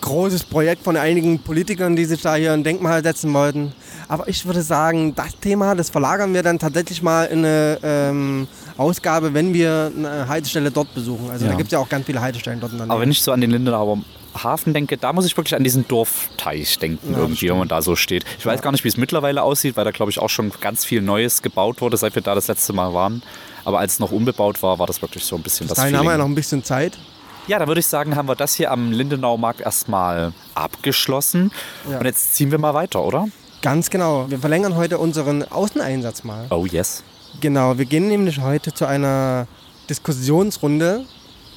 [0.00, 3.72] großes Projekt von einigen Politikern, die sich da hier ein Denkmal setzen wollten.
[4.08, 8.48] Aber ich würde sagen, das Thema, das verlagern wir dann tatsächlich mal in eine ähm,
[8.76, 11.30] Ausgabe, wenn wir eine Haltestelle dort besuchen.
[11.30, 11.52] Also Ja.
[11.52, 13.50] da gibt es ja auch ganz viele Haltestellen dort Aber wenn ich so an den
[13.50, 13.98] Lindenauer
[14.42, 17.82] Hafen denke, da muss ich wirklich an diesen Dorfteich denken, Ja, irgendwie, wenn man da
[17.82, 18.24] so steht.
[18.38, 20.84] Ich weiß gar nicht, wie es mittlerweile aussieht, weil da, glaube ich, auch schon ganz
[20.84, 23.22] viel Neues gebaut wurde, seit wir da das letzte Mal waren.
[23.64, 26.06] Aber als es noch unbebaut war, war das wirklich so ein bisschen das Dahin haben
[26.06, 26.98] wir ja noch ein bisschen Zeit.
[27.46, 31.52] Ja, da würde ich sagen, haben wir das hier am Lindenaumarkt erstmal abgeschlossen.
[31.88, 31.98] Ja.
[31.98, 33.28] Und jetzt ziehen wir mal weiter, oder?
[33.62, 34.26] Ganz genau.
[34.28, 36.46] Wir verlängern heute unseren Außeneinsatz mal.
[36.50, 37.02] Oh yes.
[37.40, 39.46] Genau, wir gehen nämlich heute zu einer
[39.90, 41.04] Diskussionsrunde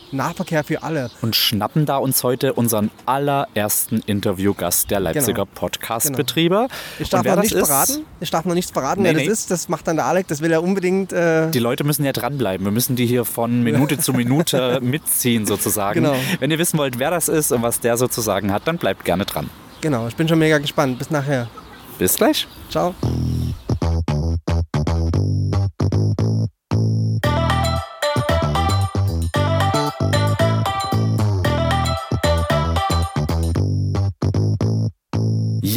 [0.09, 1.11] Nahverkehr für alle.
[1.21, 6.67] Und schnappen da uns heute unseren allerersten Interviewgast der Leipziger Podcast-Betriebe.
[6.97, 8.05] Ich darf noch nichts verraten.
[8.21, 9.25] Ich darf noch nichts verraten, Nee, wer nee.
[9.27, 9.51] das ist.
[9.51, 10.29] Das macht dann der Alex.
[10.29, 11.11] Das will er unbedingt.
[11.11, 12.65] Äh, Die Leute müssen ja dranbleiben.
[12.65, 16.03] Wir müssen die hier von Minute zu Minute mitziehen sozusagen.
[16.03, 16.15] Genau.
[16.39, 19.25] Wenn ihr wissen wollt, wer das ist und was der sozusagen hat, dann bleibt gerne
[19.25, 19.49] dran.
[19.81, 20.99] genau, ich bin schon mega gespannt.
[20.99, 21.49] Bis nachher.
[21.99, 22.47] Bis gleich.
[22.69, 22.95] Ciao.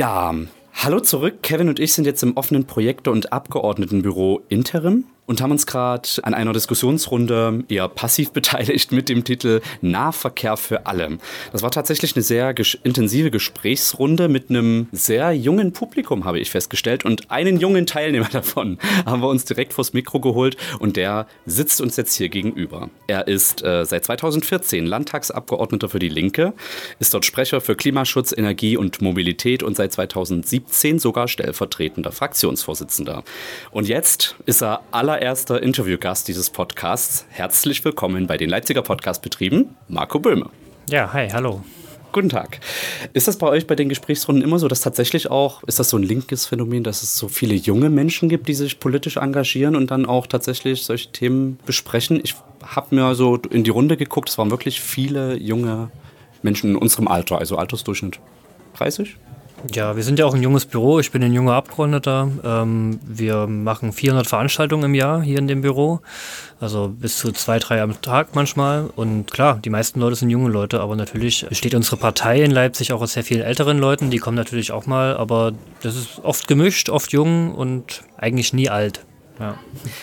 [0.00, 0.34] Ja,
[0.82, 1.42] hallo zurück.
[1.42, 6.08] Kevin und ich sind jetzt im offenen Projekte- und Abgeordnetenbüro Interim und haben uns gerade
[6.22, 11.18] an einer Diskussionsrunde eher passiv beteiligt mit dem Titel Nahverkehr für alle.
[11.52, 16.50] Das war tatsächlich eine sehr ges intensive Gesprächsrunde mit einem sehr jungen Publikum, habe ich
[16.50, 17.04] festgestellt.
[17.04, 21.80] Und einen jungen Teilnehmer davon haben wir uns direkt vors Mikro geholt und der sitzt
[21.80, 22.90] uns jetzt hier gegenüber.
[23.06, 26.54] Er ist äh, seit 2014 Landtagsabgeordneter für die Linke,
[26.98, 33.24] ist dort Sprecher für Klimaschutz, Energie und Mobilität und seit 2017 sogar stellvertretender Fraktionsvorsitzender.
[33.70, 37.26] Und jetzt ist er allererster Interviewgast dieses Podcasts.
[37.30, 40.50] Herzlich willkommen bei den Leipziger Podcastbetrieben, Marco Böhme.
[40.88, 41.62] Ja, hi, hallo.
[42.12, 42.58] Guten Tag.
[43.12, 45.96] Ist das bei euch bei den Gesprächsrunden immer so, dass tatsächlich auch, ist das so
[45.96, 49.92] ein linkes Phänomen, dass es so viele junge Menschen gibt, die sich politisch engagieren und
[49.92, 52.20] dann auch tatsächlich solche Themen besprechen?
[52.24, 55.92] Ich habe mir so in die Runde geguckt, es waren wirklich viele junge
[56.42, 58.18] Menschen in unserem Alter, also Altersdurchschnitt
[58.74, 59.16] 30?
[59.68, 61.00] Ja, wir sind ja auch ein junges Büro.
[61.00, 62.28] Ich bin ein junger Abgeordneter.
[62.42, 66.00] Ähm, wir machen 400 Veranstaltungen im Jahr hier in dem Büro.
[66.60, 68.88] Also bis zu zwei, drei am Tag manchmal.
[68.96, 72.92] Und klar, die meisten Leute sind junge Leute, aber natürlich besteht unsere Partei in Leipzig
[72.92, 74.10] auch aus sehr vielen älteren Leuten.
[74.10, 78.70] Die kommen natürlich auch mal, aber das ist oft gemischt, oft jung und eigentlich nie
[78.70, 79.00] alt.
[79.40, 79.58] Ja.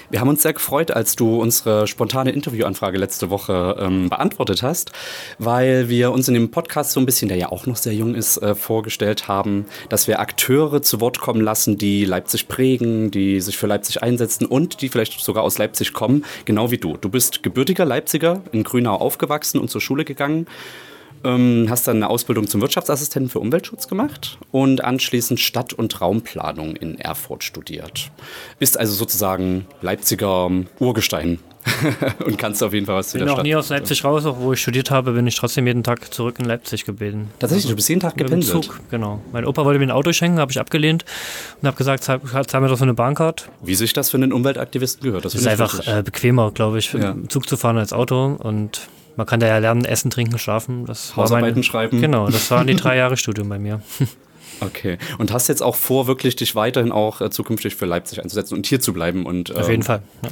[0.09, 4.91] Wir haben uns sehr gefreut, als du unsere spontane Interviewanfrage letzte Woche ähm, beantwortet hast,
[5.37, 8.15] weil wir uns in dem Podcast so ein bisschen, der ja auch noch sehr jung
[8.15, 13.39] ist, äh, vorgestellt haben, dass wir Akteure zu Wort kommen lassen, die Leipzig prägen, die
[13.39, 16.97] sich für Leipzig einsetzen und die vielleicht sogar aus Leipzig kommen, genau wie du.
[16.97, 20.47] Du bist gebürtiger Leipziger, in Grünau aufgewachsen und zur Schule gegangen.
[21.23, 26.75] Ähm, hast dann eine Ausbildung zum Wirtschaftsassistenten für Umweltschutz gemacht und anschließend Stadt- und Raumplanung
[26.75, 28.11] in Erfurt studiert.
[28.59, 30.49] Bist also sozusagen Leipziger
[30.79, 31.39] Urgestein
[32.25, 33.45] und kannst auf jeden Fall was zu Bin der auch Stadt.
[33.45, 36.35] nie aus Leipzig raus, auch wo ich studiert habe, bin ich trotzdem jeden Tag zurück
[36.39, 37.29] in Leipzig gebeten.
[37.39, 38.63] Tatsächlich, du bist jeden Tag Mit dem gependelt.
[38.65, 39.21] Zug, genau.
[39.33, 41.03] Mein Opa wollte mir ein Auto schenken, habe ich abgelehnt
[41.61, 43.49] und habe gesagt, zahl, zahl mir doch so eine Bahncard.
[43.63, 45.25] Wie sich das für einen Umweltaktivisten gehört.
[45.25, 47.15] Das ist ich einfach äh, bequemer, glaube ich, Ja.
[47.27, 50.85] Zug zu fahren als Auto und man kann da ja lernen, essen, trinken, schlafen.
[50.85, 51.99] Das war Hausarbeiten meine- schreiben.
[51.99, 53.81] Genau, das waren die drei Jahre Studium bei mir.
[54.59, 54.97] Okay.
[55.17, 58.65] Und hast jetzt auch vor, wirklich dich weiterhin auch äh, zukünftig für Leipzig einzusetzen und
[58.65, 60.01] hier zu bleiben und Auf ähm, jeden Fall.
[60.23, 60.29] Ja.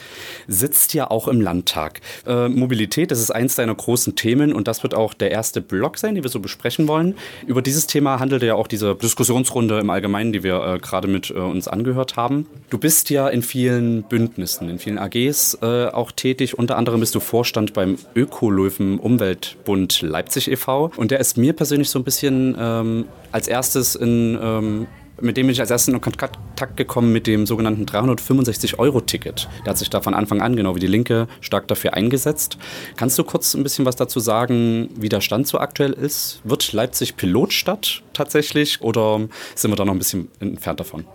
[0.47, 2.01] sitzt ja auch im Landtag.
[2.25, 5.97] Äh, Mobilität, das ist eins deiner großen Themen und das wird auch der erste Block
[5.97, 7.15] sein, den wir so besprechen wollen.
[7.45, 11.29] Über dieses Thema handelte ja auch diese Diskussionsrunde im Allgemeinen, die wir äh, gerade mit
[11.29, 12.47] äh, uns angehört haben.
[12.69, 16.57] Du bist ja in vielen Bündnissen, in vielen AGs äh, auch tätig.
[16.57, 20.91] Unter anderem bist du Vorstand beim Ökolöwen Umweltbund Leipzig e.V.
[20.95, 24.87] Und der ist mir persönlich so ein bisschen ähm, als erstes in ähm,
[25.21, 26.37] mit dem bin ich als erstes in Kontakt
[26.75, 29.47] gekommen mit dem sogenannten 365-Euro-Ticket.
[29.63, 32.57] Der hat sich da von Anfang an, genau wie die Linke, stark dafür eingesetzt.
[32.97, 36.41] Kannst du kurz ein bisschen was dazu sagen, wie der Stand so aktuell ist?
[36.43, 41.05] Wird Leipzig Pilotstadt tatsächlich oder sind wir da noch ein bisschen entfernt davon?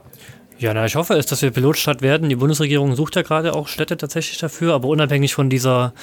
[0.59, 2.29] Ja, na, ich hoffe es, dass wir Pilotstadt werden.
[2.29, 5.95] Die Bundesregierung sucht ja gerade auch Städte tatsächlich dafür, aber unabhängig von dieser,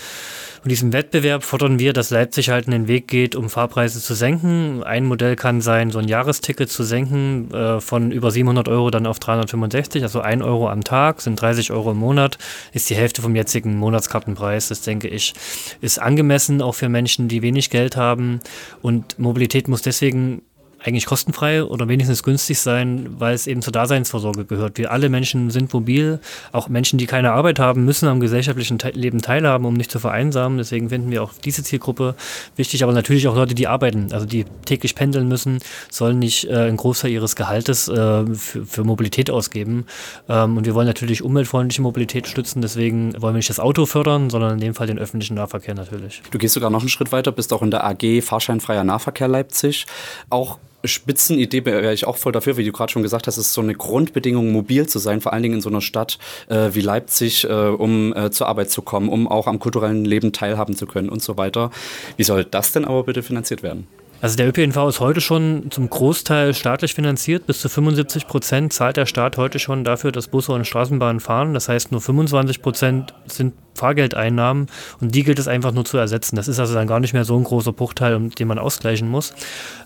[0.68, 4.84] Und diesen Wettbewerb fordern wir, dass Leipzig halt einen Weg geht, um Fahrpreise zu senken.
[4.84, 9.08] Ein Modell kann sein, so ein Jahresticket zu senken äh, von über 700 Euro dann
[9.08, 12.38] auf 365, also 1 Euro am Tag, sind 30 Euro im Monat,
[12.74, 14.68] ist die Hälfte vom jetzigen Monatskartenpreis.
[14.68, 15.34] Das denke ich,
[15.80, 18.42] ist angemessen, auch für Menschen, die wenig Geld haben.
[18.82, 20.42] Und Mobilität muss deswegen
[20.88, 24.78] eigentlich kostenfrei oder wenigstens günstig sein, weil es eben zur Daseinsvorsorge gehört.
[24.78, 26.20] Wir alle Menschen sind mobil,
[26.54, 30.00] auch Menschen, die keine Arbeit haben, müssen am gesellschaftlichen Te Leben teilhaben, um nicht zu
[30.00, 30.58] vereinsamen.
[30.58, 32.16] Deswegen finden wir auch diese Zielgruppe
[32.56, 35.60] wichtig, aber natürlich auch Leute, die arbeiten, also die täglich pendeln müssen,
[35.92, 39.86] sollen nicht äh, einen Großteil ihres Gehaltes äh, für, für, Mobilität ausgeben.
[40.30, 44.30] Ähm, und wir wollen natürlich umweltfreundliche Mobilität stützen, deswegen wollen wir nicht das Auto fördern,
[44.30, 46.22] sondern in dem Fall den öffentlichen Nahverkehr natürlich.
[46.32, 49.86] Du gehst sogar noch einen Schritt weiter, bist auch in der AG Fahrscheinfreier Nahverkehr Leipzig.
[50.30, 53.62] Auch Spitzenidee wäre ich auch voll dafür, wie du gerade schon gesagt hast, ist so
[53.62, 56.18] eine Grundbedingung, mobil zu sein, vor allen Dingen in so einer Stadt
[56.50, 60.32] äh, wie Leipzig, äh, um äh, zur Arbeit zu kommen, um auch am kulturellen Leben
[60.32, 61.72] teilhaben zu können und so weiter.
[62.16, 63.88] Wie soll das denn aber bitte finanziert werden?
[64.20, 67.46] Also der ÖPNV ist heute schon zum Großteil staatlich finanziert.
[67.46, 71.54] Bis zu 75 Prozent zahlt der Staat heute schon dafür, dass Busse und Straßenbahnen fahren.
[71.54, 74.68] Das heißt, nur 25 Prozent sind Fahrgeldeinnahmen
[75.00, 76.36] und die gilt es einfach nur zu ersetzen.
[76.36, 79.34] Das ist also dann gar nicht mehr so ein großer Bruchteil, den man ausgleichen muss.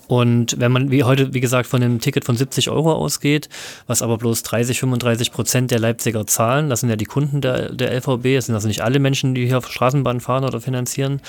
[0.08, 3.48] Und wenn man wie heute, wie gesagt, von einem Ticket von 70 Euro ausgeht,
[3.86, 7.72] was aber bloß 30, 35 Prozent der Leipziger zahlen, das sind ja die Kunden der,
[7.72, 11.20] der LVB, das sind also nicht alle Menschen, die hier auf Straßenbahn fahren oder finanzieren.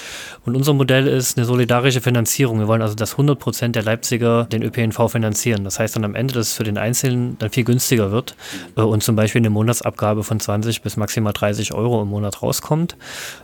[0.45, 2.59] Und unser Modell ist eine solidarische Finanzierung.
[2.59, 5.63] Wir wollen also, dass 100 Prozent der Leipziger den ÖPNV finanzieren.
[5.63, 8.35] Das heißt dann am Ende, dass es für den Einzelnen dann viel günstiger wird
[8.75, 12.52] äh, und zum Beispiel eine Monatsabgabe von 20 bis maximal 30 Euro im Monat raus
[12.53, 12.95] rauskommt.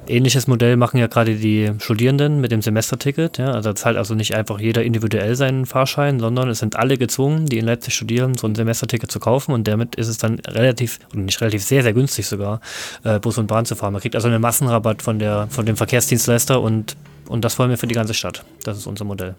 [0.08, 3.38] Ähnliches Modell machen ja gerade die Studierenden mit dem Semesterticket.
[3.38, 7.48] Ja, also zahlt also nicht einfach jeder individuell seinen Fahrschein, sondern es sind alle gezwungen,
[7.48, 11.00] die in Leipzig studieren, so ein Semesterticket zu kaufen und damit ist es dann relativ,
[11.14, 12.62] und nicht relativ, sehr, sehr günstig sogar,
[13.04, 13.94] äh, Bus und Bahn zu fahren.
[13.94, 16.96] Man kriegt also einen Massenrabatt von, der, von dem Verkehrsdienstleister und,
[17.28, 18.44] und das wollen wir für die ganze Stadt.
[18.64, 19.36] Das ist unser Modell.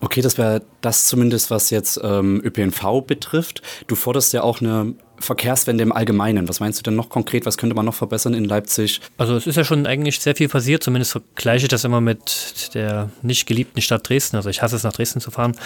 [0.00, 3.62] Okay, das wäre das zumindest, was jetzt ähm, ÖPNV betrifft.
[3.86, 6.48] Du forderst ja auch eine Verkehrswende im Allgemeinen.
[6.48, 7.46] Was meinst du denn noch konkret?
[7.46, 9.00] Was könnte man noch verbessern in Leipzig?
[9.16, 10.82] Also es ist ja schon eigentlich sehr viel passiert.
[10.82, 14.36] Zumindest vergleiche ich das immer mit der nicht geliebten Stadt Dresden.
[14.36, 15.56] Also ich hasse es, nach Dresden zu fahren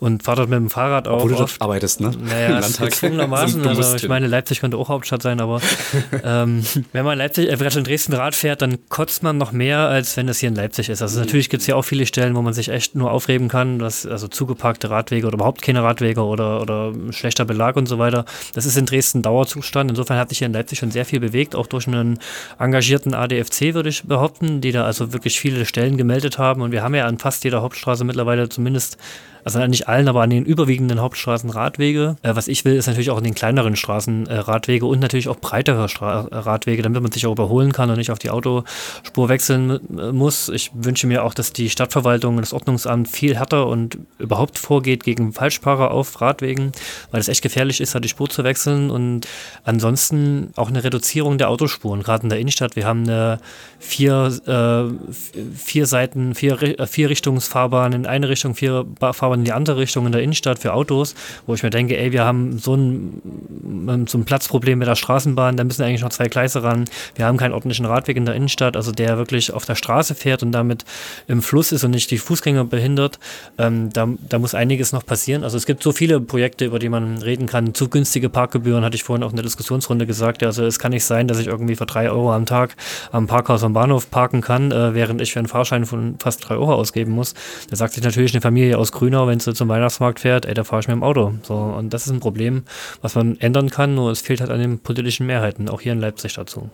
[0.00, 1.18] und fahre dort mit dem Fahrrad auch.
[1.18, 2.12] Obwohl du dort arbeitest, ne?
[2.20, 3.66] Naja, gezwungenermaßen.
[3.66, 5.60] also ich meine, Leipzig könnte auch Hauptstadt sein, aber
[6.24, 10.16] ähm, wenn man Leipzig, äh, in Dresden Rad fährt, dann kotzt man noch mehr, als
[10.16, 11.02] wenn das hier in Leipzig ist.
[11.02, 13.78] Also natürlich gibt es hier auch viele Stellen, wo man sich echt nur aufregen kann,
[13.78, 18.24] dass also zugeparkte Radwege oder überhaupt keine Radwege oder, oder schlechter Belag und so weiter.
[18.54, 19.90] Das ist in Dresden Dauerzustand.
[19.90, 22.18] Insofern hat sich hier in Leipzig schon sehr viel bewegt, auch durch einen
[22.58, 26.62] engagierten ADFC, würde ich behaupten, die da also wirklich viele Stellen gemeldet haben.
[26.62, 28.98] Und wir haben ja an fast jeder Hauptstraße mittlerweile zumindest
[29.44, 32.16] also nicht allen, aber an den überwiegenden Hauptstraßen Radwege.
[32.22, 35.28] Äh, was ich will, ist natürlich auch an den kleineren Straßen äh, Radwege und natürlich
[35.28, 39.28] auch breitere Stra Radwege, damit man sich auch überholen kann und nicht auf die Autospur
[39.28, 39.80] wechseln
[40.12, 40.48] muss.
[40.48, 45.04] Ich wünsche mir auch, dass die Stadtverwaltung und das Ordnungsamt viel härter und überhaupt vorgeht
[45.04, 46.72] gegen Falschfahrer auf Radwegen,
[47.10, 49.26] weil es echt gefährlich ist, da die Spur zu wechseln und
[49.64, 52.76] ansonsten auch eine Reduzierung der Autospuren, gerade in der Innenstadt.
[52.76, 53.38] Wir haben eine
[53.78, 58.84] vier, äh, vier Seiten, vier, äh, vier Richtungsfahrbahn in eine Richtung, vier
[59.28, 61.14] Fahrbahnen in die andere Richtung in der Innenstadt für Autos,
[61.46, 65.56] wo ich mir denke, ey, wir haben so ein, so ein Platzproblem mit der Straßenbahn,
[65.56, 66.86] da müssen eigentlich noch zwei Gleise ran.
[67.14, 70.42] Wir haben keinen ordentlichen Radweg in der Innenstadt, also der wirklich auf der Straße fährt
[70.42, 70.84] und damit
[71.26, 73.18] im Fluss ist und nicht die Fußgänger behindert.
[73.58, 75.44] Ähm, da, da muss einiges noch passieren.
[75.44, 77.74] Also es gibt so viele Projekte, über die man reden kann.
[77.74, 80.42] Zu günstige Parkgebühren hatte ich vorhin auch in der Diskussionsrunde gesagt.
[80.42, 82.76] Also es kann nicht sein, dass ich irgendwie für drei Euro am Tag
[83.12, 86.54] am Parkhaus am Bahnhof parken kann, äh, während ich für einen Fahrschein von fast drei
[86.54, 87.34] Euro ausgeben muss.
[87.70, 90.62] Da sagt sich natürlich eine Familie aus Grünau, wenn sie zum Weihnachtsmarkt fährt, ey, da
[90.62, 91.32] fahre ich mit dem Auto.
[91.42, 92.62] So, und das ist ein Problem,
[93.02, 96.00] was man ändern kann, nur es fehlt halt an den politischen Mehrheiten, auch hier in
[96.00, 96.70] Leipzig dazu.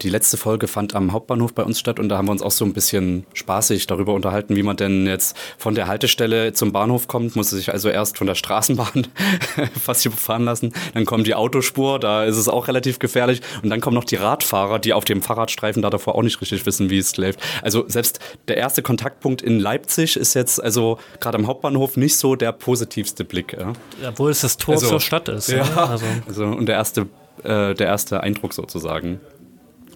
[0.00, 2.50] Die letzte Folge fand am Hauptbahnhof bei uns statt und da haben wir uns auch
[2.50, 7.06] so ein bisschen spaßig darüber unterhalten, wie man denn jetzt von der Haltestelle zum Bahnhof
[7.06, 7.36] kommt.
[7.36, 9.06] Muss sich also erst von der Straßenbahn
[9.80, 10.72] fast überfahren lassen.
[10.94, 13.42] Dann kommt die Autospur, da ist es auch relativ gefährlich.
[13.62, 16.66] Und dann kommen noch die Radfahrer, die auf dem Fahrradstreifen da davor auch nicht richtig
[16.66, 17.40] wissen, wie es läuft.
[17.62, 22.34] Also selbst der erste Kontaktpunkt in Leipzig ist jetzt also gerade am Hauptbahnhof nicht so
[22.34, 23.56] der positivste Blick.
[23.58, 23.72] Ja?
[24.08, 25.48] Obwohl es das Tor also, zur Stadt ist.
[25.48, 25.86] Ja, ja.
[25.86, 26.06] Also.
[26.26, 26.44] also.
[26.44, 27.02] und der erste,
[27.44, 29.20] äh, der erste Eindruck sozusagen.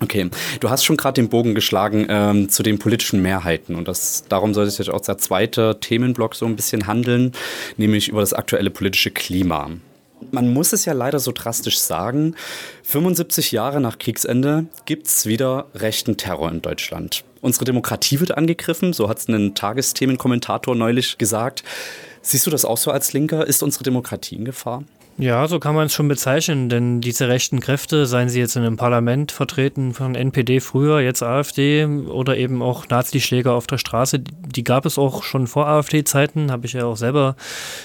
[0.00, 0.28] Okay,
[0.60, 4.52] du hast schon gerade den Bogen geschlagen ähm, zu den politischen Mehrheiten und das, darum
[4.52, 7.32] soll sich jetzt auch der zweite Themenblock so ein bisschen handeln,
[7.78, 9.70] nämlich über das aktuelle politische Klima.
[10.32, 12.34] Man muss es ja leider so drastisch sagen,
[12.82, 17.24] 75 Jahre nach Kriegsende gibt es wieder rechten Terror in Deutschland.
[17.40, 21.64] Unsere Demokratie wird angegriffen, so hat es ein Tagesthemenkommentator neulich gesagt.
[22.22, 23.46] Siehst du das auch so als Linker?
[23.46, 24.82] Ist unsere Demokratie in Gefahr?
[25.18, 28.64] Ja, so kann man es schon bezeichnen, denn diese rechten Kräfte, seien sie jetzt in
[28.64, 34.18] einem Parlament vertreten von NPD früher, jetzt AfD oder eben auch Nazischläger auf der Straße,
[34.18, 37.34] die gab es auch schon vor AfD-Zeiten, habe ich ja auch selber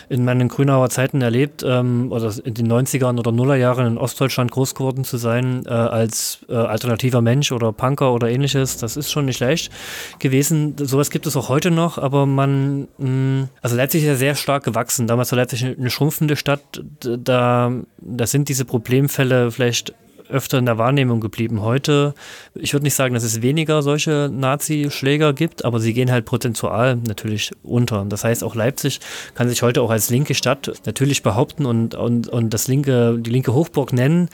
[0.09, 4.75] in meinen Grünauer Zeiten erlebt, ähm, oder in den 90ern oder Nullerjahren in Ostdeutschland groß
[4.75, 8.75] geworden zu sein, äh, als äh, alternativer Mensch oder Punker oder ähnliches.
[8.75, 9.71] Das ist schon nicht leicht
[10.19, 10.75] gewesen.
[10.77, 14.65] Sowas gibt es auch heute noch, aber man, mh, also Leipzig ist ja sehr stark
[14.65, 15.07] gewachsen.
[15.07, 16.81] Damals war Leipzig eine schrumpfende Stadt
[17.23, 19.93] da, da sind diese Problemfälle vielleicht
[20.31, 21.61] öfter in der Wahrnehmung geblieben.
[21.61, 22.13] Heute,
[22.55, 26.95] ich würde nicht sagen, dass es weniger solche Nazi-Schläger gibt, aber sie gehen halt prozentual
[26.95, 28.05] natürlich unter.
[28.07, 28.99] Das heißt, auch Leipzig
[29.35, 33.29] kann sich heute auch als linke Stadt natürlich behaupten und, und, und das linke, die
[33.29, 34.29] linke Hochburg nennen,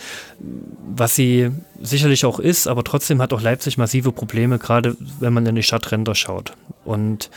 [0.87, 5.45] was sie sicherlich auch ist, aber trotzdem hat auch Leipzig massive Probleme, gerade wenn man
[5.45, 6.53] in die Stadtränder schaut.
[6.85, 7.29] Und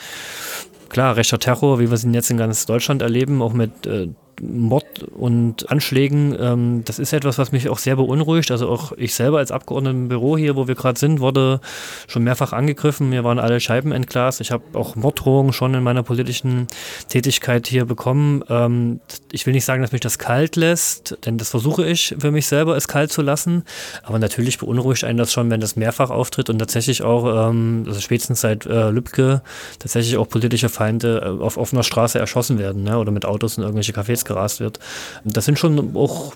[0.89, 4.09] klar, rechter Terror, wie wir es jetzt in ganz Deutschland erleben, auch mit äh,
[4.41, 8.51] Mord und Anschlägen, ähm, das ist etwas, was mich auch sehr beunruhigt.
[8.51, 11.61] Also auch ich selber als Abgeordneter im Büro hier, wo wir gerade sind, wurde
[12.09, 13.11] schon mehrfach angegriffen.
[13.11, 14.41] Mir waren alle Scheiben entglast.
[14.41, 16.67] Ich habe auch Morddrohungen schon in meiner politischen
[17.09, 18.43] Tätigkeit hier bekommen.
[18.49, 22.31] Ähm, ich will nicht sagen, dass mich das kalt lässt, denn das versuche ich für
[22.31, 23.65] mich selber, es kalt zu lassen.
[24.03, 28.01] Aber natürlich beunruhigt einen das schon, wenn das mehrfach auftritt und tatsächlich auch, ähm, also
[28.01, 29.43] spätestens seit äh, Lübcke,
[29.79, 32.99] tatsächlich auch politische Feinde äh, auf offener Straße erschossen werden ne?
[32.99, 34.79] oder mit Autos in irgendwelche Cafés gerast wird.
[35.25, 36.33] Das sind schon auch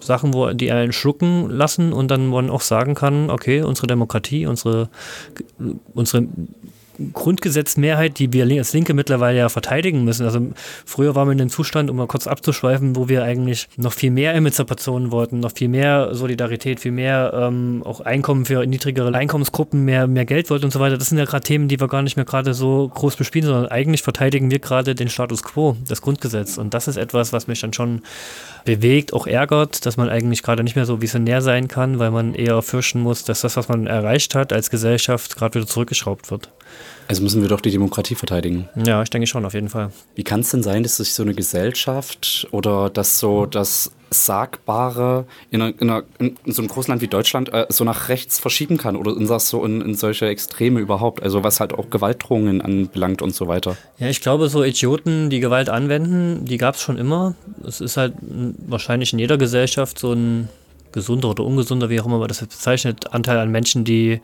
[0.00, 4.46] Sachen, wo die einen schlucken lassen und dann man auch sagen kann, okay, unsere Demokratie,
[4.46, 4.88] unsere,
[5.94, 6.26] unsere
[7.12, 10.24] Grundgesetzmehrheit, die wir als Linke mittlerweile ja verteidigen müssen.
[10.24, 10.40] Also
[10.84, 14.10] früher waren wir in dem Zustand, um mal kurz abzuschweifen, wo wir eigentlich noch viel
[14.10, 19.84] mehr Emanzipation wollten, noch viel mehr Solidarität, viel mehr ähm, auch Einkommen für niedrigere Einkommensgruppen,
[19.84, 20.98] mehr, mehr Geld wollten und so weiter.
[20.98, 23.66] Das sind ja gerade Themen, die wir gar nicht mehr gerade so groß bespielen, sondern
[23.66, 26.58] eigentlich verteidigen wir gerade den Status quo, das Grundgesetz.
[26.58, 28.02] Und das ist etwas, was mich dann schon
[28.66, 32.34] bewegt, auch ärgert, dass man eigentlich gerade nicht mehr so visionär sein kann, weil man
[32.34, 36.50] eher fürchten muss, dass das, was man erreicht hat als Gesellschaft, gerade wieder zurückgeschraubt wird.
[37.08, 38.68] Also müssen wir doch die Demokratie verteidigen.
[38.74, 39.92] Ja, ich denke schon, auf jeden Fall.
[40.16, 45.26] Wie kann es denn sein, dass sich so eine Gesellschaft oder dass so das Sagbare
[45.50, 48.38] in, einer, in, einer, in so einem großen Land wie Deutschland äh, so nach rechts
[48.38, 51.22] verschieben kann oder in, so in, in, solche Extreme überhaupt?
[51.22, 53.76] Also was halt auch Gewaltdrohungen anbelangt und so weiter.
[53.98, 57.34] Ja, ich glaube, so Idioten, die Gewalt anwenden, die gab es schon immer.
[57.66, 58.14] Es ist halt
[58.66, 60.48] wahrscheinlich in jeder Gesellschaft so ein
[60.92, 64.20] gesunder oder ungesunder, wie auch immer man das bezeichnet, Anteil an Menschen, die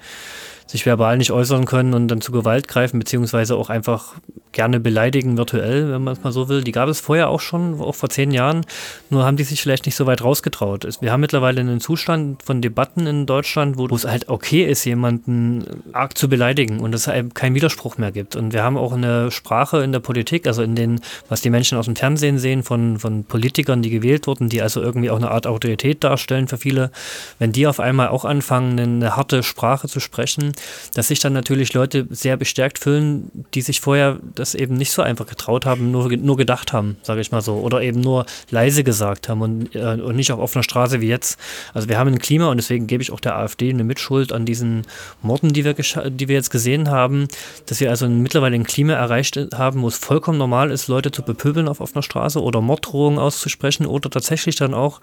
[0.67, 4.15] sich verbal nicht äußern können und dann zu Gewalt greifen, beziehungsweise auch einfach
[4.53, 6.63] gerne beleidigen virtuell, wenn man es mal so will.
[6.63, 8.65] Die gab es vorher auch schon, auch vor zehn Jahren,
[9.11, 10.87] nur haben die sich vielleicht nicht so weit rausgetraut.
[11.01, 15.65] Wir haben mittlerweile einen Zustand von Debatten in Deutschland, wo es halt okay ist, jemanden
[15.93, 18.37] arg zu beleidigen und es halt keinen Widerspruch mehr gibt.
[18.37, 21.79] Und wir haben auch eine Sprache in der Politik, also in den, was die Menschen
[21.79, 25.31] aus dem Fernsehen sehen, von, von Politikern, die gewählt wurden, die also irgendwie auch eine
[25.31, 26.91] Art Autorität darstellen für viele,
[27.39, 30.52] wenn die auf einmal auch anfangen, eine harte Sprache zu sprechen,
[30.95, 35.03] dass sich dann natürlich Leute sehr bestärkt fühlen, die sich vorher das eben nicht so
[35.03, 38.85] einfach getraut haben, nur, nur gedacht haben, sage ich mal so, oder eben nur leise
[38.85, 41.39] gesagt haben und, äh, und nicht auf offener Straße wie jetzt.
[41.75, 44.47] Also wir haben ein Klima und deswegen gebe ich auch der AfD eine Mitschuld an
[44.47, 44.83] diesen
[45.23, 47.29] Morden, die wir, die wir jetzt gesehen haben,
[47.67, 51.23] dass wir also mittlerweile ein Klima erreicht haben, wo es vollkommen normal ist, Leute zu
[51.23, 55.01] bepöbeln auf offener Straße oder Morddrohungen auszusprechen oder tatsächlich dann auch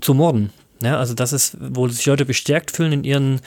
[0.00, 0.52] zu morden.
[0.82, 3.40] Ja, also das ist, wo sich Leute bestärkt fühlen in ihren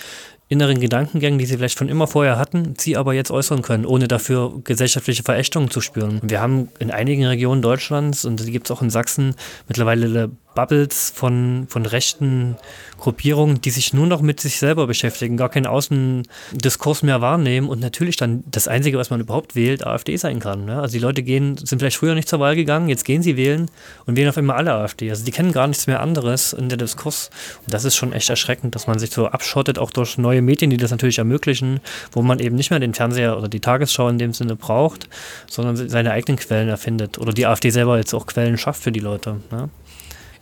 [0.52, 4.10] inneren Gedankengängen, die sie vielleicht schon immer vorher hatten, sie aber jetzt äußern können, ohne
[4.10, 6.20] dafür gesellschaftliche Verächtung zu spüren.
[6.24, 9.36] Wir haben in einigen Regionen Deutschlands, und die gibt es auch in Sachsen,
[9.70, 12.58] mittlerweile Bubbles von, von rechten
[12.98, 17.80] Gruppierungen, die sich nur noch mit sich selber beschäftigen, gar keinen Außendiskurs mehr wahrnehmen und
[17.80, 20.66] natürlich dann das Einzige, was man überhaupt wählt, AfD sein kann.
[20.66, 20.80] Ne?
[20.80, 23.70] Also die Leute gehen, sind vielleicht früher nicht zur Wahl gegangen, jetzt gehen sie wählen
[24.06, 25.10] und wählen auf einmal alle AfD.
[25.10, 27.30] Also die kennen gar nichts mehr anderes in der Diskurs.
[27.66, 30.70] Und das ist schon echt erschreckend, dass man sich so abschottet, auch durch neue Medien,
[30.70, 31.80] die das natürlich ermöglichen,
[32.12, 35.10] wo man eben nicht mehr den Fernseher oder die Tagesschau in dem Sinne braucht,
[35.50, 37.18] sondern seine eigenen Quellen erfindet.
[37.18, 39.38] Oder die AfD selber jetzt auch Quellen schafft für die Leute.
[39.52, 39.70] Ne?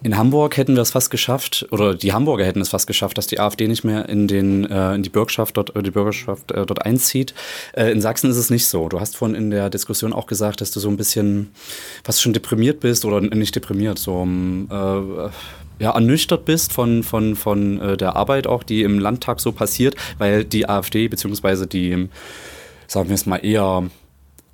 [0.02, 3.28] In Hamburg hätten wir es fast geschafft, oder die Hamburger hätten es fast geschafft, dass
[3.28, 6.66] die AfD nicht mehr in, den, äh, in die Bürgerschaft dort, äh, die Bürgerschaft äh,
[6.66, 7.34] dort einzieht.
[7.74, 8.88] Äh, in Sachsen ist es nicht so.
[8.88, 11.52] Du hast vorhin in der Diskussion auch gesagt, dass du so ein bisschen
[12.06, 15.30] fast schon deprimiert bist oder nicht deprimiert, so äh,
[15.84, 19.96] ja, ernüchtert bist von, von, von äh, der Arbeit auch, die im Landtag so passiert,
[20.18, 22.08] weil die AfD beziehungsweise die,
[22.88, 23.90] sagen wir es mal eher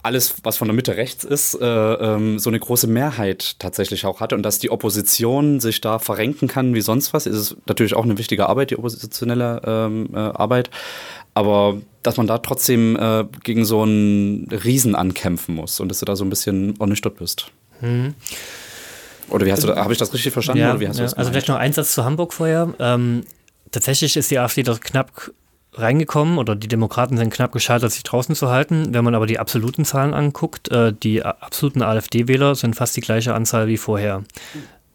[0.05, 4.19] alles, was von der Mitte rechts ist, äh, ähm, so eine große Mehrheit tatsächlich auch
[4.19, 7.95] hat und dass die Opposition sich da verrenken kann wie sonst was, ist es natürlich
[7.95, 10.69] auch eine wichtige Arbeit, die oppositionelle ähm, äh, Arbeit.
[11.33, 16.05] Aber dass man da trotzdem äh, gegen so einen Riesen ankämpfen muss und dass du
[16.05, 17.47] da so ein bisschen ernüchtert bist.
[17.81, 18.13] Mhm.
[19.29, 20.61] Oder wie hast du, habe ich das richtig verstanden?
[20.61, 20.93] Ja, ja.
[20.93, 22.73] das also vielleicht noch ein Satz zu Hamburg vorher.
[22.79, 23.23] Ähm,
[23.71, 25.31] tatsächlich ist die AfD dort knapp
[25.78, 28.93] reingekommen oder die Demokraten sind knapp gescheitert, sich draußen zu halten.
[28.93, 33.34] Wenn man aber die absoluten Zahlen anguckt, äh, die absoluten AfD-Wähler sind fast die gleiche
[33.34, 34.23] Anzahl wie vorher.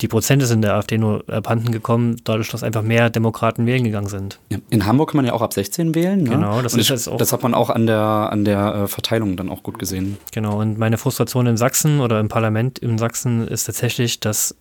[0.01, 4.07] Die Prozente sind der AfD nur abhanden gekommen, dadurch, dass einfach mehr Demokraten wählen gegangen
[4.09, 4.39] sind.
[4.71, 6.23] In Hamburg kann man ja auch ab 16 wählen.
[6.23, 6.31] Ne?
[6.31, 8.87] Genau, das Und ist jetzt auch- Das hat man auch an der, an der äh,
[8.89, 10.17] Verteilung dann auch gut gesehen.
[10.33, 14.57] Genau, und meine Frustration in Sachsen oder im Parlament in Sachsen ist tatsächlich, dass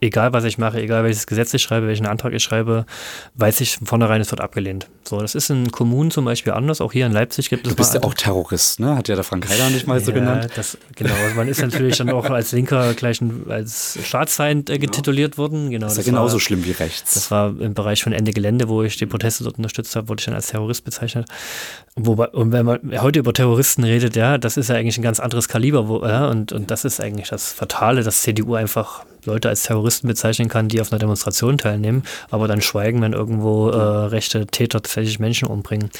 [0.00, 2.86] egal was ich mache, egal welches Gesetz ich schreibe, welchen Antrag ich schreibe,
[3.34, 4.88] weiß ich von vornherein, es wird abgelehnt.
[5.04, 6.80] So, das ist in Kommunen zum Beispiel anders.
[6.80, 8.94] Auch hier in Leipzig gibt es Du bist ja auch Terrorist, ne?
[8.94, 10.50] Hat ja der Frank Heider nicht mal so ja, genannt.
[10.54, 15.38] Das, genau, also man ist natürlich dann auch als Linker gleich als Staatsfeind äh, getituliert
[15.38, 15.70] worden.
[15.70, 17.14] Genau, Das ist ja genauso war, schlimm wie rechts.
[17.14, 20.20] Das war im Bereich von Ende Gelände, wo ich die Proteste dort unterstützt habe, wurde
[20.20, 21.26] ich dann als Terrorist bezeichnet.
[21.96, 25.20] Wobei, und wenn man heute über Terroristen redet, ja, das ist ja eigentlich ein ganz
[25.20, 29.48] anderes Kaliber, wo, ja, und, und das ist eigentlich das Fatale, dass CDU einfach Leute
[29.48, 33.76] als Terroristen bezeichnen kann, die auf einer Demonstration teilnehmen, aber dann schweigen, wenn irgendwo äh,
[33.76, 35.90] rechte Täter tatsächlich Menschen umbringen.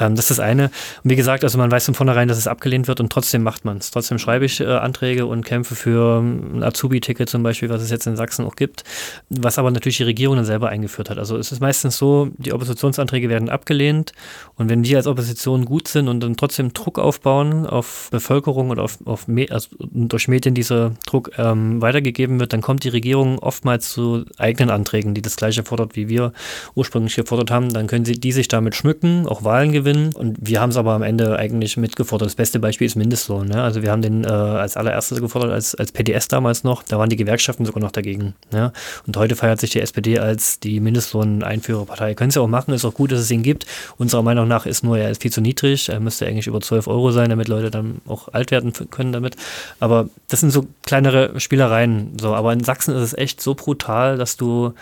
[0.00, 0.70] Ähm, das ist das eine.
[1.04, 3.64] Und wie gesagt, also man weiß von vornherein, dass es abgelehnt wird und trotzdem macht
[3.64, 3.90] man es.
[3.90, 7.90] Trotzdem schreibe ich äh, Anträge und kämpfe für ähm, ein Azubi-Ticket zum Beispiel, was es
[7.90, 8.84] jetzt in Sachsen auch gibt,
[9.28, 11.18] was aber natürlich die Regierung dann selber eingeführt hat.
[11.18, 14.12] Also es ist meistens so, die Oppositionsanträge werden abgelehnt
[14.56, 18.82] und wenn wir als Opposition gut sind und dann trotzdem Druck aufbauen auf Bevölkerung oder
[18.82, 23.90] auf, auf also durch Medien dieser Druck ähm, weitergegeben wird, dann kommt die Regierung oftmals
[23.90, 26.32] zu eigenen Anträgen, die das gleiche fordert, wie wir
[26.74, 27.72] ursprünglich gefordert haben.
[27.72, 29.89] Dann können sie die sich damit schmücken, auch Wahlen gewinnen.
[29.98, 32.26] Und wir haben es aber am Ende eigentlich mitgefordert.
[32.26, 33.48] Das beste Beispiel ist Mindestlohn.
[33.48, 33.62] Ne?
[33.62, 36.82] Also wir haben den äh, als allererstes gefordert, als, als PDS damals noch.
[36.82, 38.34] Da waren die Gewerkschaften sogar noch dagegen.
[38.52, 38.72] Ne?
[39.06, 42.14] Und heute feiert sich die SPD als die Mindestlohn-Einführerpartei.
[42.14, 43.66] Können sie auch machen, ist auch gut, dass es ihn gibt.
[43.98, 45.88] Unserer Meinung nach ist nur, er ist viel zu niedrig.
[45.88, 49.36] Er müsste eigentlich über 12 Euro sein, damit Leute dann auch alt werden können damit.
[49.78, 52.16] Aber das sind so kleinere Spielereien.
[52.20, 52.34] So.
[52.34, 54.74] Aber in Sachsen ist es echt so brutal, dass du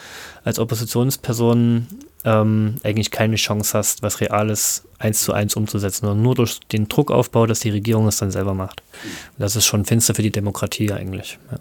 [0.44, 1.86] als Oppositionsperson
[2.24, 6.88] ähm, eigentlich keine Chance hast, was Reales eins zu eins umzusetzen, sondern nur durch den
[6.88, 8.82] Druckaufbau, dass die Regierung es dann selber macht.
[9.38, 11.38] Das ist schon finster für die Demokratie eigentlich.
[11.50, 11.58] Ja.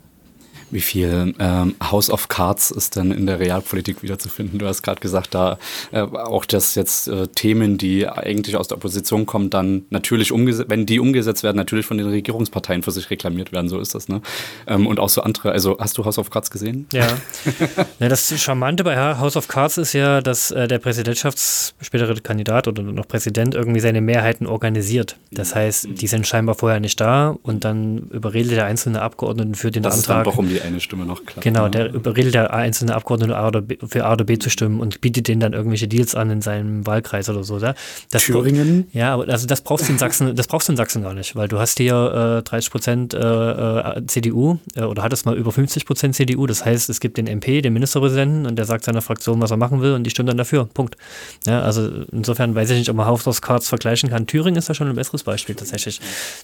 [0.71, 4.59] Wie viel ähm, House of Cards ist denn in der Realpolitik wiederzufinden?
[4.59, 5.57] Du hast gerade gesagt, da
[5.91, 10.69] äh, auch dass jetzt äh, Themen, die eigentlich aus der Opposition kommen, dann natürlich umgesetzt,
[10.69, 13.69] wenn die umgesetzt werden, natürlich von den Regierungsparteien für sich reklamiert werden.
[13.69, 14.21] So ist das, ne?
[14.67, 15.51] Ähm, und auch so andere.
[15.51, 16.87] Also hast du House of Cards gesehen?
[16.91, 17.07] Ja.
[17.99, 22.67] ja das Charmante bei House of Cards ist ja, dass äh, der Präsidentschafts spätere Kandidat
[22.67, 25.17] oder noch Präsident irgendwie seine Mehrheiten organisiert.
[25.31, 29.71] Das heißt, die sind scheinbar vorher nicht da und dann überredet der einzelne Abgeordneten für
[29.71, 30.25] den Das ist Antrag.
[30.25, 31.43] dann doch um die eine Stimme noch klar.
[31.43, 34.79] Genau, der überredet der einzelne Abgeordnete A oder B, für A oder B zu stimmen
[34.79, 37.59] und bietet denen dann irgendwelche Deals an in seinem Wahlkreis oder so.
[37.59, 37.75] Da.
[38.11, 38.87] Das Thüringen?
[38.93, 41.35] Ja, aber also das brauchst du in Sachsen, das brauchst du in Sachsen gar nicht,
[41.35, 45.51] weil du hast hier äh, 30 Prozent äh, äh, CDU äh, oder hattest mal über
[45.51, 46.47] 50 Prozent CDU.
[46.47, 49.57] Das heißt, es gibt den MP, den Ministerpräsidenten, und der sagt seiner Fraktion, was er
[49.57, 50.65] machen will, und die stimmt dann dafür.
[50.65, 50.97] Punkt.
[51.45, 54.27] Ja, also insofern weiß ich nicht, ob man House of Cards vergleichen kann.
[54.27, 55.99] Thüringen ist da schon ein besseres Beispiel tatsächlich.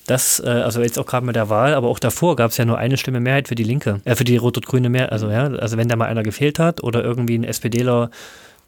[0.07, 2.66] Das, äh, also jetzt auch gerade mit der Wahl, aber auch davor gab es ja
[2.66, 5.11] nur eine Stimme Mehrheit für die Linke, äh, für die rot-grüne Mehrheit.
[5.11, 8.09] Also ja, also wenn da mal einer gefehlt hat oder irgendwie ein SPDler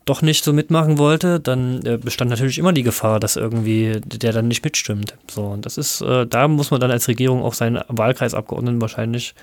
[0.06, 4.34] doch nicht so mitmachen wollte, dann äh, bestand natürlich immer die Gefahr, dass irgendwie der
[4.34, 5.16] dann nicht mitstimmt.
[5.30, 9.34] So, und das ist, äh, da muss man dann als Regierung auch seinen Wahlkreisabgeordneten wahrscheinlich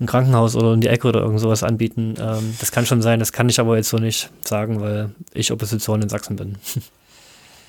[0.00, 2.14] ein Krankenhaus oder in die Ecke oder irgend sowas anbieten.
[2.18, 5.52] Ähm, das kann schon sein, das kann ich aber jetzt so nicht sagen, weil ich
[5.52, 6.56] Opposition in Sachsen bin.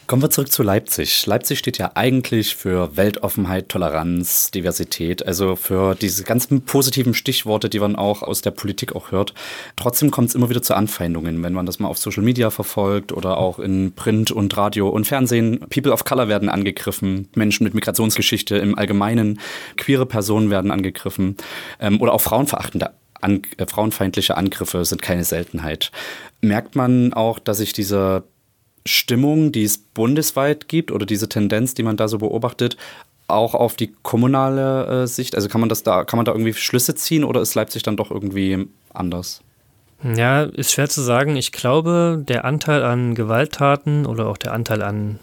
[0.08, 1.26] Kommen wir zurück zu Leipzig.
[1.26, 7.80] Leipzig steht ja eigentlich für Weltoffenheit, Toleranz, Diversität, also für diese ganzen positiven Stichworte, die
[7.82, 9.34] man auch aus der Politik auch hört.
[9.76, 13.12] Trotzdem kommt es immer wieder zu Anfeindungen, wenn man das mal auf Social Media verfolgt
[13.12, 15.60] oder auch in Print und Radio und Fernsehen.
[15.70, 19.42] People of Color werden angegriffen, Menschen mit Migrationsgeschichte im Allgemeinen,
[19.76, 21.36] queere Personen werden angegriffen
[21.82, 25.92] ähm, oder auch frauenverachtende an, äh, frauenfeindliche Angriffe sind keine Seltenheit.
[26.40, 28.24] Merkt man auch, dass sich diese
[28.88, 32.78] Stimmung, die es bundesweit gibt oder diese Tendenz, die man da so beobachtet,
[33.28, 35.36] auch auf die kommunale äh, Sicht?
[35.36, 37.98] Also kann man das da, kann man da irgendwie Schlüsse ziehen oder ist Leipzig dann
[37.98, 39.42] doch irgendwie anders?
[40.04, 41.36] Ja, ist schwer zu sagen.
[41.36, 45.20] Ich glaube, der Anteil an Gewalttaten oder auch der Anteil an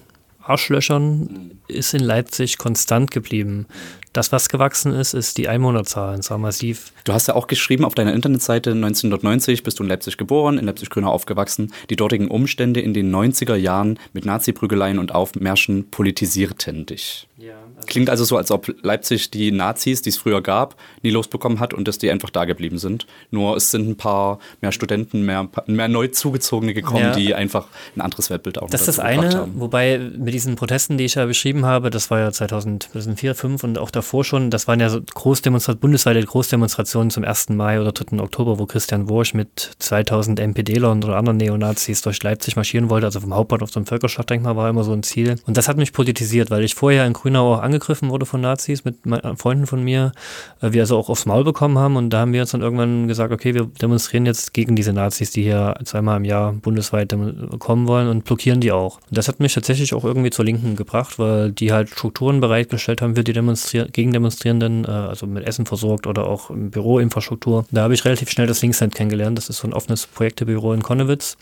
[0.47, 3.67] Arschlöchern ist in Leipzig konstant geblieben.
[4.13, 6.93] Das, was gewachsen ist, ist die Einwohnerzahl, und zwar massiv.
[7.05, 10.67] Du hast ja auch geschrieben auf deiner Internetseite 1990 bist du in Leipzig geboren, in
[10.67, 11.73] Leipzig-Grünau aufgewachsen.
[11.91, 17.27] Die dortigen Umstände in den 90er Jahren mit Nazi-Prügeleien und Aufmärschen politisierten dich.
[17.39, 21.61] Ja, Klingt also so, als ob Leipzig die Nazis, die es früher gab, nie losbekommen
[21.61, 23.07] hat und dass die einfach da geblieben sind.
[23.31, 27.15] Nur es sind ein paar mehr Studenten, mehr, mehr neu zugezogene gekommen, ja.
[27.15, 27.67] die einfach
[27.97, 29.53] ein anderes Weltbild auch Das ist das eine, haben.
[29.57, 33.65] wobei mit diesen Protesten, die ich ja beschrieben habe, das war ja 2000, 2004, 2005
[33.65, 37.51] und auch davor schon, das waren ja so Großdemonstrationen, bundesweite Großdemonstrationen zum 1.
[37.51, 38.19] Mai oder 3.
[38.21, 43.21] Oktober, wo Christian Wursch mit 2000 NPD-Lern oder anderen Neonazis durch Leipzig marschieren wollte, also
[43.21, 45.37] vom Hauptbahnhof zum Völkerschlachtdenkmal war immer so ein Ziel.
[45.47, 48.85] Und das hat mich politisiert, weil ich vorher in Grünau auch angegriffen wurde von Nazis
[48.85, 48.97] mit
[49.37, 50.13] Freunden von mir,
[50.61, 53.09] äh, wir also auch aufs Maul bekommen haben und da haben wir uns dann irgendwann
[53.09, 57.15] gesagt, okay, wir demonstrieren jetzt gegen diese Nazis, die hier zweimal im Jahr bundesweit
[57.59, 58.99] kommen wollen und blockieren die auch.
[59.09, 63.03] Und das hat mich tatsächlich auch irgendwie zur Linken gebracht, weil die halt Strukturen bereitgestellt
[63.03, 67.67] haben für die Demonstrier Gegendemonstrierenden, äh, also mit Essen versorgt oder auch Büroinfrastruktur.
[67.71, 69.37] Da habe ich relativ schnell das Linksnet kennengelernt.
[69.37, 71.37] Das ist so ein offenes Projektebüro in Konnewitz.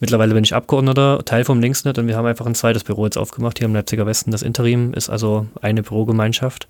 [0.00, 3.16] Mittlerweile bin ich Abgeordneter, Teil vom Linksnet und wir haben einfach ein zweites Büro jetzt
[3.16, 4.30] aufgemacht hier im Leipziger Westen.
[4.30, 6.68] Das Interim ist also eine Bürogemeinschaft.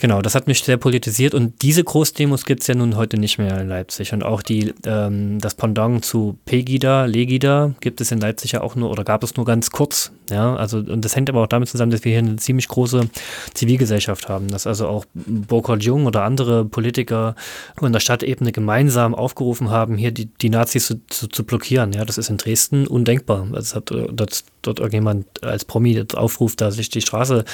[0.00, 3.36] Genau, das hat mich sehr politisiert und diese Großdemos gibt es ja nun heute nicht
[3.36, 4.14] mehr in Leipzig.
[4.14, 8.76] Und auch die, ähm, das Pendant zu Pegida, Legida gibt es in Leipzig ja auch
[8.76, 10.10] nur oder gab es nur ganz kurz.
[10.30, 13.10] Ja, also und das hängt aber auch damit zusammen, dass wir hier eine ziemlich große
[13.52, 17.34] Zivilgesellschaft haben, dass also auch Burkhard Jung oder andere Politiker
[17.76, 21.92] von der Stadtebene gemeinsam aufgerufen haben, hier die, die Nazis zu, zu, zu blockieren.
[21.92, 23.46] Ja, das ist in Dresden undenkbar.
[23.52, 27.44] Das hat dort, dort irgendjemand als Promi aufruft, da sich die Straße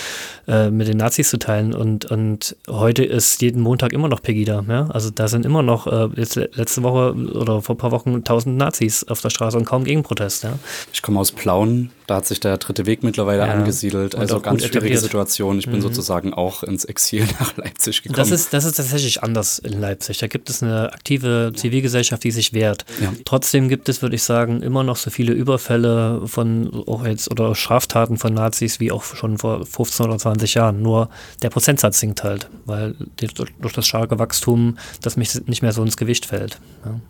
[0.49, 4.65] äh, mit den Nazis zu teilen und, und heute ist jeden Montag immer noch Pegida.
[4.69, 4.89] Ja?
[4.91, 8.57] Also da sind immer noch, äh, jetzt letzte Woche oder vor ein paar Wochen, tausend
[8.57, 10.45] Nazis auf der Straße und kaum Gegenprotest.
[10.45, 10.59] Ja?
[10.93, 13.53] Ich komme aus Plauen, da hat sich der dritte Weg mittlerweile ja.
[13.53, 14.15] angesiedelt.
[14.15, 15.01] Und also ganz schwierige etabliert.
[15.01, 15.59] Situation.
[15.59, 15.83] Ich bin mhm.
[15.83, 18.17] sozusagen auch ins Exil nach Leipzig gekommen.
[18.17, 20.19] Das ist, das ist tatsächlich anders in Leipzig.
[20.19, 22.85] Da gibt es eine aktive Zivilgesellschaft, die sich wehrt.
[23.01, 23.13] Ja.
[23.25, 27.55] Trotzdem gibt es, würde ich sagen, immer noch so viele Überfälle von auch jetzt oder
[27.55, 30.83] Straftaten von Nazis wie auch schon vor 15 oder 20 Jahren.
[30.83, 31.09] Nur
[31.43, 35.97] der Prozentsatz sinkt halt weil durch das starke Wachstum das mich nicht mehr so ins
[35.97, 36.61] Gewicht fällt.
[36.85, 37.01] Ja.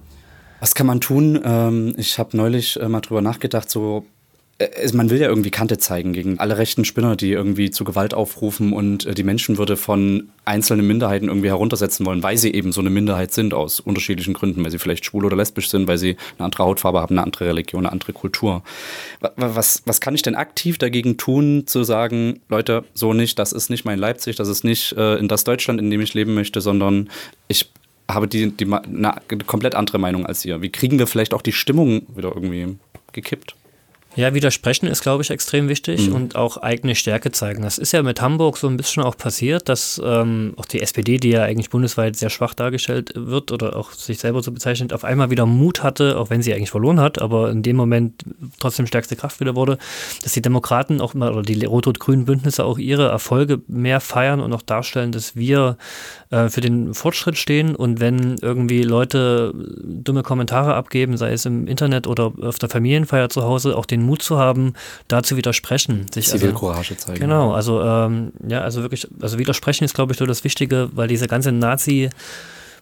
[0.60, 1.40] Was kann man tun?
[1.44, 4.06] Ähm, ich habe neulich äh, mal drüber nachgedacht, so
[4.94, 8.72] man will ja irgendwie Kante zeigen gegen alle rechten Spinner, die irgendwie zu Gewalt aufrufen
[8.72, 12.88] und äh, die Menschenwürde von einzelnen Minderheiten irgendwie heruntersetzen wollen, weil sie eben so eine
[12.88, 16.46] Minderheit sind aus unterschiedlichen Gründen, weil sie vielleicht schwul oder lesbisch sind, weil sie eine
[16.46, 18.62] andere Hautfarbe haben, eine andere Religion, eine andere Kultur.
[19.36, 23.68] Was, was kann ich denn aktiv dagegen tun, zu sagen, Leute, so nicht, das ist
[23.68, 26.62] nicht mein Leipzig, das ist nicht äh, in das Deutschland, in dem ich leben möchte,
[26.62, 27.10] sondern
[27.48, 27.70] ich
[28.10, 30.62] habe die, die eine komplett andere Meinung als ihr.
[30.62, 32.76] Wie kriegen wir vielleicht auch die Stimmung wieder irgendwie
[33.12, 33.54] gekippt?
[34.16, 36.14] Ja, widersprechen ist, glaube ich, extrem wichtig mhm.
[36.14, 37.62] und auch eigene Stärke zeigen.
[37.62, 41.18] Das ist ja mit Hamburg so ein bisschen auch passiert, dass ähm, auch die SPD,
[41.18, 45.04] die ja eigentlich bundesweit sehr schwach dargestellt wird oder auch sich selber so bezeichnet, auf
[45.04, 48.24] einmal wieder Mut hatte, auch wenn sie eigentlich verloren hat, aber in dem Moment
[48.58, 49.76] trotzdem stärkste Kraft wieder wurde,
[50.22, 54.50] dass die Demokraten auch immer oder die rot-rot-grünen Bündnisse auch ihre Erfolge mehr feiern und
[54.54, 55.76] auch darstellen, dass wir
[56.30, 59.52] äh, für den Fortschritt stehen und wenn irgendwie Leute
[59.84, 64.05] dumme Kommentare abgeben, sei es im Internet oder auf der Familienfeier zu Hause, auch den
[64.06, 64.74] Mut zu haben,
[65.08, 66.06] da zu widersprechen.
[66.12, 67.20] Sich Zivilcourage also, zeigen.
[67.20, 71.08] Genau, also ähm, ja, also wirklich, also widersprechen ist, glaube ich, so das Wichtige, weil
[71.08, 72.10] diese ganze Nazi-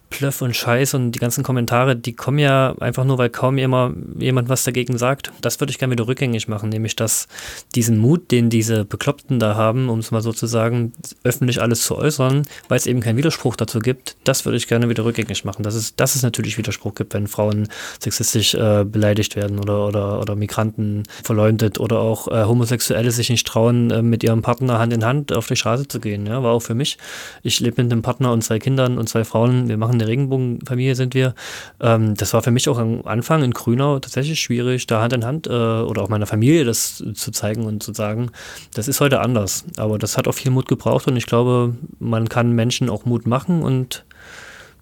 [0.09, 3.93] Plöff und Scheiß und die ganzen Kommentare, die kommen ja einfach nur, weil kaum immer
[4.17, 5.31] jemand was dagegen sagt.
[5.41, 7.27] Das würde ich gerne wieder rückgängig machen, nämlich dass
[7.75, 10.93] diesen Mut, den diese Bekloppten da haben, um es mal so zu sagen,
[11.23, 14.89] öffentlich alles zu äußern, weil es eben keinen Widerspruch dazu gibt, das würde ich gerne
[14.89, 15.63] wieder rückgängig machen.
[15.63, 17.67] Dass es, dass es natürlich Widerspruch gibt, wenn Frauen
[17.99, 23.47] sexistisch äh, beleidigt werden oder, oder, oder Migranten verleumdet oder auch äh, Homosexuelle sich nicht
[23.47, 26.25] trauen, äh, mit ihrem Partner Hand in Hand auf die Straße zu gehen.
[26.25, 26.97] Ja, war auch für mich.
[27.43, 29.67] Ich lebe mit einem Partner und zwei Kindern und zwei Frauen.
[29.67, 31.35] Wir machen eine Regenbogenfamilie sind wir.
[31.79, 35.25] Ähm, das war für mich auch am Anfang in Grünau tatsächlich schwierig, da Hand in
[35.25, 38.31] Hand äh, oder auch meiner Familie das zu zeigen und zu sagen,
[38.73, 39.65] das ist heute anders.
[39.77, 43.27] Aber das hat auch viel Mut gebraucht und ich glaube, man kann Menschen auch Mut
[43.27, 44.05] machen und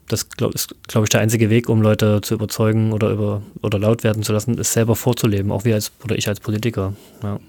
[0.08, 3.80] das glaub, ist, glaube ich, der einzige Weg, um Leute zu überzeugen oder über oder
[3.80, 6.94] laut werden zu lassen, ist selber vorzuleben, auch wir als oder ich als Politiker.
[7.24, 7.40] Ja.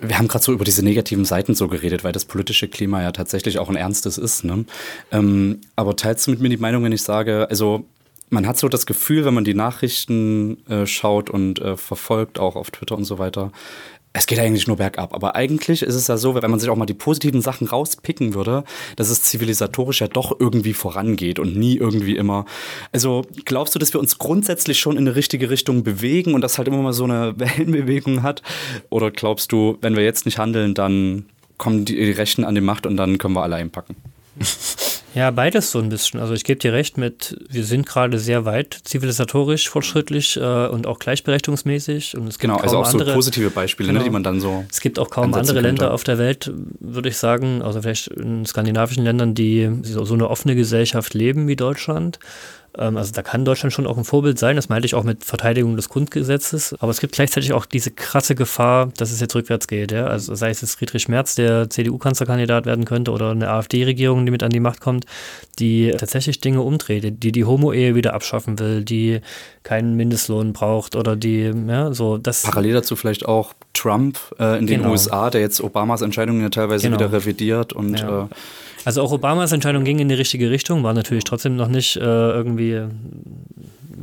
[0.00, 3.12] Wir haben gerade so über diese negativen Seiten so geredet, weil das politische Klima ja
[3.12, 4.44] tatsächlich auch ein ernstes ist.
[4.44, 4.64] Ne?
[5.10, 7.84] Ähm, aber teilst du mit mir die Meinung, wenn ich sage, also
[8.30, 12.56] man hat so das Gefühl, wenn man die Nachrichten äh, schaut und äh, verfolgt, auch
[12.56, 13.52] auf Twitter und so weiter,
[14.12, 15.14] es geht eigentlich nur bergab.
[15.14, 18.34] Aber eigentlich ist es ja so, wenn man sich auch mal die positiven Sachen rauspicken
[18.34, 18.64] würde,
[18.96, 22.44] dass es zivilisatorisch ja doch irgendwie vorangeht und nie irgendwie immer.
[22.92, 26.58] Also glaubst du, dass wir uns grundsätzlich schon in eine richtige Richtung bewegen und das
[26.58, 28.42] halt immer mal so eine Wellenbewegung hat?
[28.90, 31.26] Oder glaubst du, wenn wir jetzt nicht handeln, dann
[31.58, 33.96] kommen die Rechten an die Macht und dann können wir alle einpacken?
[35.14, 36.20] Ja, beides so ein bisschen.
[36.20, 40.86] Also ich gebe dir recht mit, wir sind gerade sehr weit zivilisatorisch, fortschrittlich äh, und
[40.86, 42.16] auch gleichberechtigungsmäßig.
[42.16, 44.00] Und es gibt Genau, kaum also auch andere, so positive Beispiele, Genau.
[44.00, 44.64] ne, die man dann so.
[44.70, 45.90] Es gibt auch kaum andere Länder könnte.
[45.92, 50.28] auf der Welt, würde ich sagen, also vielleicht in skandinavischen Ländern, die so so eine
[50.28, 52.18] offene Gesellschaft leben wie Deutschland.
[52.78, 55.24] Ähm, Also da kann Deutschland schon auch ein Vorbild sein, das meinte ich auch mit
[55.24, 56.74] Verteidigung des Grundgesetzes.
[56.80, 59.92] Aber es gibt gleichzeitig auch diese krasse Gefahr, dass es jetzt rückwärts geht.
[59.92, 60.06] Ja?
[60.06, 64.42] Also sei es jetzt Friedrich Merz, der CDU-Kanzlerkandidat werden könnte, oder eine AfD-Regierung, die mit
[64.42, 65.04] an die Macht kommt,
[65.58, 69.20] die tatsächlich Dinge umdreht, die die Homo-Ehe wieder abschaffen will, die
[69.62, 72.42] keinen Mindestlohn braucht oder die, ja, so das.
[72.42, 74.92] Parallel dazu vielleicht auch Trump äh, in den Genau.
[74.92, 76.98] USA, der jetzt Obamas Entscheidungen ja teilweise Genau.
[76.98, 78.22] wieder revidiert und Ja.
[78.24, 78.26] äh,
[78.84, 82.00] Also auch Obamas Entscheidung ging in die richtige Richtung, war natürlich trotzdem noch nicht äh,
[82.00, 82.82] irgendwie,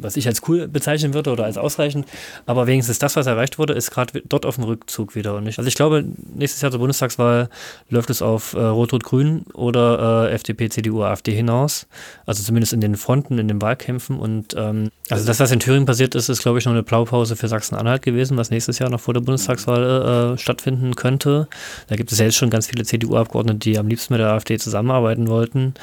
[0.02, 2.06] was ich als cool bezeichnen würde oder als ausreichend,
[2.46, 5.36] aber wenigstens das, was erreicht wurde, ist gerade dort auf dem Rückzug wieder.
[5.36, 7.50] Und ich, also ich glaube, nächstes Jahr zur Bundestagswahl
[7.90, 11.88] läuft es auf äh, Rot-Rot-Grün oder äh, FDP, CDU, AfD hinaus.
[12.26, 14.20] Also zumindest in den Fronten, in den Wahlkämpfen.
[14.20, 17.36] Und ähm, also das, was in Thüringen passiert ist, ist, glaube ich, noch eine Blaupause
[17.36, 21.48] für Sachsen-Anhalt gewesen, was nächstes Jahr noch vor der Bundestagswahl äh, stattfinden könnte.
[21.88, 24.58] Da gibt es ja jetzt schon ganz viele CDU-Abgeordnete, die am liebsten mit der AfD
[24.58, 25.74] zusammenarbeiten wollten.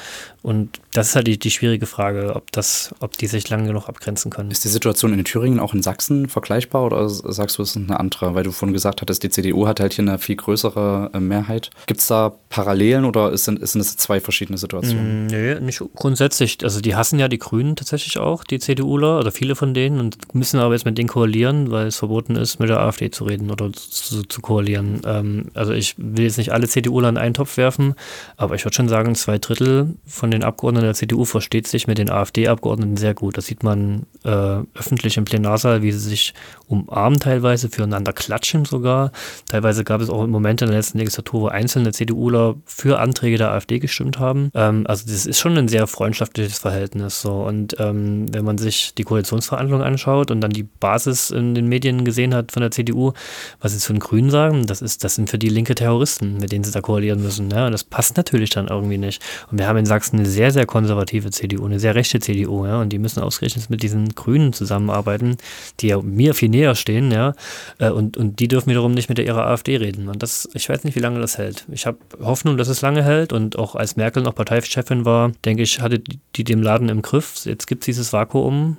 [0.43, 3.87] Und das ist halt die, die schwierige Frage, ob das, ob die sich lange genug
[3.87, 4.51] abgrenzen können.
[4.51, 7.97] ist die Situation in Thüringen auch in Sachsen vergleichbar oder sagst du, es ist eine
[7.97, 8.35] andere?
[8.35, 11.69] Weil du vorhin gesagt hattest, die CDU hat halt hier eine viel größere äh, Mehrheit.
[11.87, 15.27] Gibt es da Parallelen oder sind, sind es zwei verschiedene Situationen?
[15.27, 16.57] Mm, Nee, nicht grundsätzlich.
[16.63, 20.35] Also die hassen ja die Grünen tatsächlich auch, die CDUler, oder viele von denen, und
[20.35, 23.49] müssen aber jetzt mit denen koalieren, weil es verboten ist, mit der AfD zu reden
[23.49, 25.01] oder zu, zu koalieren.
[25.05, 27.95] Ähm, also ich will jetzt nicht alle CDUler in einen Topf werfen,
[28.35, 31.97] aber ich würde schon sagen, zwei Drittel von den Abgeordneten der CDU versteht sich mit
[31.97, 33.37] den AfD-Abgeordneten sehr gut.
[33.37, 36.33] Das sieht man äh, öffentlich im Plenarsaal, wie sie sich
[36.67, 39.11] umarmen teilweise, füreinander klatschen sogar.
[39.47, 43.51] Teilweise gab es auch Momente in der letzten Legislatur, wo einzelne CDUler für Anträge der
[43.51, 44.51] AfD gestimmt haben.
[44.53, 47.21] Ähm, also das ist schon ein sehr freundschaftliches Verhältnis.
[47.21, 47.43] So.
[47.43, 52.05] Und ähm, wenn man sich die Koalitionsverhandlungen anschaut und dann die Basis in den Medien
[52.05, 53.13] gesehen hat von der CDU,
[53.59, 56.51] was sie zu den Grünen sagen, das ist, das sind für die linke Terroristen, mit
[56.51, 57.49] denen sie da koalieren müssen.
[57.49, 57.65] Ja?
[57.65, 59.21] Und das passt natürlich dann irgendwie nicht.
[59.51, 62.81] Und wir haben in Sachsen eine sehr, sehr konservative CDU, eine sehr rechte CDU, ja,
[62.81, 65.37] und die müssen ausgerechnet mit diesen Grünen zusammenarbeiten,
[65.79, 67.33] die ja mir viel näher stehen, ja,
[67.79, 70.07] äh, und, und die dürfen wiederum nicht mit ihrer AfD reden.
[70.07, 71.65] Und das, ich weiß nicht, wie lange das hält.
[71.71, 75.63] Ich habe Hoffnung, dass es lange hält und auch als Merkel noch Parteichefin war, denke
[75.63, 77.45] ich, hatte die, den Laden im Griff.
[77.45, 78.77] Jetzt gibt es dieses Vakuum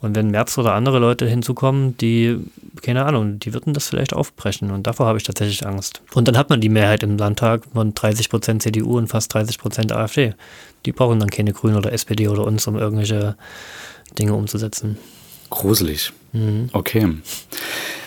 [0.00, 2.38] und wenn Merz oder andere Leute hinzukommen, die,
[2.82, 6.02] keine Ahnung, die würden das vielleicht aufbrechen und davor habe ich tatsächlich Angst.
[6.14, 9.58] Und dann hat man die Mehrheit im Landtag von 30 Prozent CDU und fast 30
[9.58, 10.34] Prozent AfD.
[10.84, 13.36] Die brauchen dann keine Grünen oder SPD oder uns, um irgendwelche
[14.18, 14.98] Dinge umzusetzen.
[15.50, 16.12] Gruselig.
[16.36, 16.68] Mhm.
[16.72, 17.08] Okay.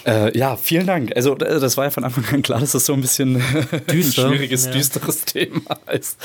[0.06, 1.16] Äh, ja, vielen Dank.
[1.16, 3.36] Also äh, das war ja von Anfang an klar, dass das so ein bisschen
[3.92, 4.72] Düster, ein schwieriges, ja.
[4.72, 6.18] düsteres Thema ist.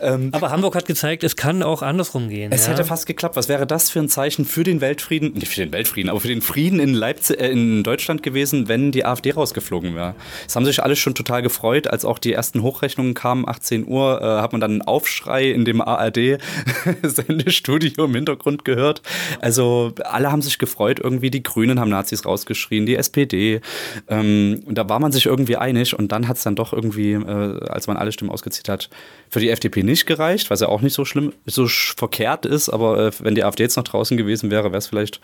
[0.00, 2.52] Ähm, Aber Hamburg hat gezeigt, es kann auch andersrum gehen.
[2.52, 2.72] es ja?
[2.72, 3.36] hätte fast geklappt.
[3.36, 6.28] Was wäre das für ein Zeichen für den Weltfrieden, nicht für den Weltfrieden, aber für
[6.28, 10.14] den Frieden in Leipzig, äh, in Deutschland gewesen, wenn die AfD rausgeflogen wäre?
[10.46, 14.20] Es haben sich alle schon total gefreut, als auch die ersten Hochrechnungen kamen, 18 Uhr,
[14.20, 19.02] äh, hat man dann einen Aufschrei in dem ARD-Sendestudio im Hintergrund gehört.
[19.40, 23.60] Also alle haben sich gefreut, irgendwie die Grünen haben Nazis rausgeschrien, die SPD.
[24.08, 27.12] Ähm, und da war man sich irgendwie einig und dann hat es dann doch irgendwie,
[27.12, 28.88] äh, als man alle Stimmen ausgezählt hat,
[29.28, 33.06] für die FDP nicht gereicht, was ja auch nicht so schlimm, so verkehrt ist, aber
[33.06, 35.20] äh, wenn die AfD jetzt noch draußen gewesen wäre, wäre es vielleicht,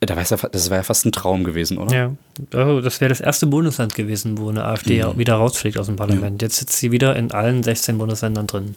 [0.00, 1.94] äh, da wär's ja, das wäre ja fast ein Traum gewesen, oder?
[1.94, 2.12] Ja,
[2.52, 5.18] also das wäre das erste Bundesland gewesen, wo eine AfD Mhm.
[5.18, 6.42] wieder rausfliegt aus dem Parlament.
[6.42, 8.74] Jetzt sitzt sie wieder in allen 16 Bundesländern drin.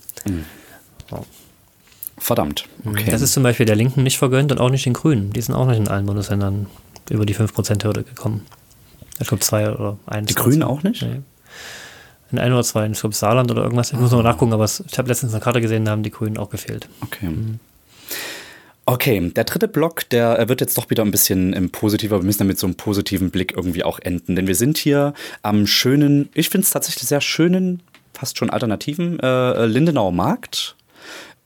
[2.18, 2.68] Verdammt.
[2.86, 3.12] Okay.
[3.12, 5.34] Das ist zum Beispiel der Linken nicht vergönnt und auch nicht den Grünen.
[5.34, 6.68] Die sind auch nicht in allen Bundesländern
[7.10, 8.46] über die 5%-Hürde gekommen.
[9.20, 10.28] Ich glaube zwei oder eins.
[10.28, 11.02] die Grünen auch nicht?
[11.02, 11.22] Nee.
[12.32, 13.92] In ein oder zwei, ich glaube Saarland oder irgendwas.
[13.92, 16.12] Ich muss noch mal nachgucken, aber ich habe letztens eine Karte gesehen, da haben die
[16.12, 16.90] Grünen auch gefehlt.
[17.02, 17.30] Okay.
[18.88, 22.20] Okay, der dritte Block, der äh, wird jetzt doch wieder ein bisschen ähm, positiver.
[22.20, 24.36] Wir müssen dann mit so einem positiven Blick irgendwie auch enden.
[24.36, 27.82] Denn wir sind hier am schönen, ich finde es tatsächlich sehr schönen,
[28.14, 30.76] fast schon alternativen äh, Lindenauer Markt.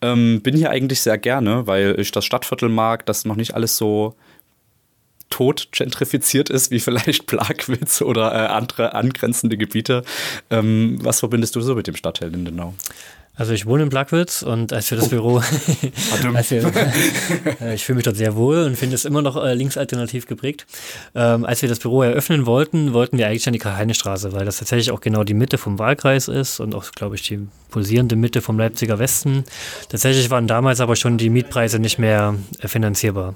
[0.02, 3.78] Ähm, bin hier eigentlich sehr gerne, weil ich das Stadtviertel mag, das noch nicht alles
[3.78, 4.16] so
[5.30, 10.04] tot gentrifiziert ist, wie vielleicht Plagwitz oder äh, andere angrenzende Gebiete.
[10.50, 12.74] Ähm, was verbindest du so mit dem Stadtteil Lindenau?
[13.40, 15.38] Also ich wohne in Plagwitz und als wir das Büro,
[16.36, 16.62] als wir,
[17.62, 20.66] äh, ich fühle mich dort sehr wohl und finde es immer noch äh, linksalternativ geprägt.
[21.16, 24.58] Ähm, als wir das Büro eröffnen wollten, wollten wir eigentlich an die Karl-Heine-Straße, weil das
[24.58, 28.42] tatsächlich auch genau die Mitte vom Wahlkreis ist und auch, glaube ich, die pulsierende Mitte
[28.42, 29.44] vom Leipziger Westen.
[29.90, 33.36] Tatsächlich waren damals aber schon die Mietpreise nicht mehr äh, finanzierbar.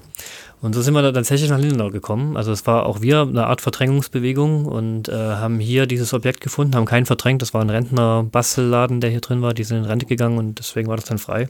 [0.64, 2.38] Und so sind wir da tatsächlich nach Lindenau gekommen.
[2.38, 6.74] Also es war auch wir eine Art Verdrängungsbewegung und äh, haben hier dieses Objekt gefunden,
[6.74, 7.42] haben keinen verdrängt.
[7.42, 9.52] Das war ein Rentner-Bastelladen, der hier drin war.
[9.52, 11.48] Die sind in Rente gegangen und deswegen war das dann frei.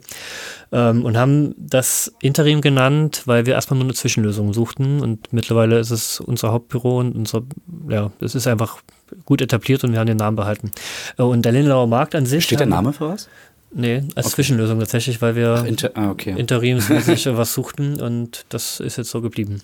[0.75, 4.99] Ähm, und haben das Interim genannt, weil wir erstmal nur eine Zwischenlösung suchten.
[4.99, 7.43] Und mittlerweile ist es unser Hauptbüro und unser,
[7.87, 8.79] ja, es ist einfach
[9.23, 10.71] gut etabliert und wir haben den Namen behalten.
[11.17, 12.43] Äh, und der Lindenauer Markt an sich.
[12.43, 13.29] Steht der Name für was?
[13.77, 14.35] Nee, als okay.
[14.35, 16.33] Zwischenlösung tatsächlich, weil wir Ach, inter ah, okay.
[16.37, 19.61] interimsmäßig was suchten und das ist jetzt so geblieben.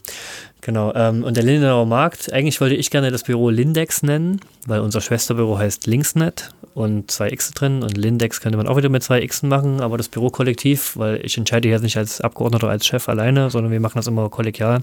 [0.62, 0.94] Genau.
[0.96, 5.02] Ähm, und der Lindenauer Markt, eigentlich wollte ich gerne das Büro Lindex nennen, weil unser
[5.02, 9.26] Schwesterbüro heißt Linksnet und zwei X drin und Lindex könnte man auch wieder mit zwei
[9.26, 13.10] Xen machen, aber das Bürokollektiv, weil ich entscheide jetzt nicht als Abgeordneter oder als Chef
[13.10, 14.82] alleine, sondern wir machen das immer kollegial,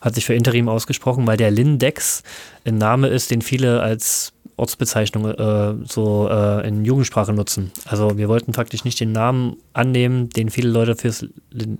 [0.00, 2.22] hat sich für Interim ausgesprochen, weil der Lindex
[2.64, 7.70] ein Name ist, den viele als Ortsbezeichnung äh, so äh, in Jugendsprache nutzen.
[7.84, 11.24] Also wir wollten faktisch nicht den Namen annehmen, den viele Leute fürs,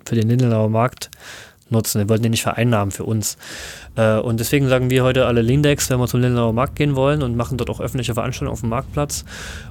[0.05, 1.11] für den Lindenauer Markt
[1.71, 1.99] nutzen.
[2.01, 3.37] Wir wollten den nicht vereinnahmen für uns.
[3.97, 7.23] Äh, und deswegen sagen wir heute alle Lindex, wenn wir zum Lindenauer Markt gehen wollen
[7.23, 9.25] und machen dort auch öffentliche Veranstaltungen auf dem Marktplatz.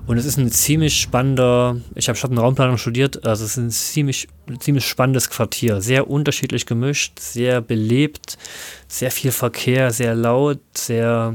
[0.05, 3.57] Und es ist ein ziemlich spannender, ich habe Stadt- und Raumplanung studiert, also es ist
[3.57, 4.27] ein ziemlich,
[4.59, 5.81] ziemlich spannendes Quartier.
[5.81, 8.37] Sehr unterschiedlich gemischt, sehr belebt,
[8.87, 11.33] sehr viel Verkehr, sehr laut, sehr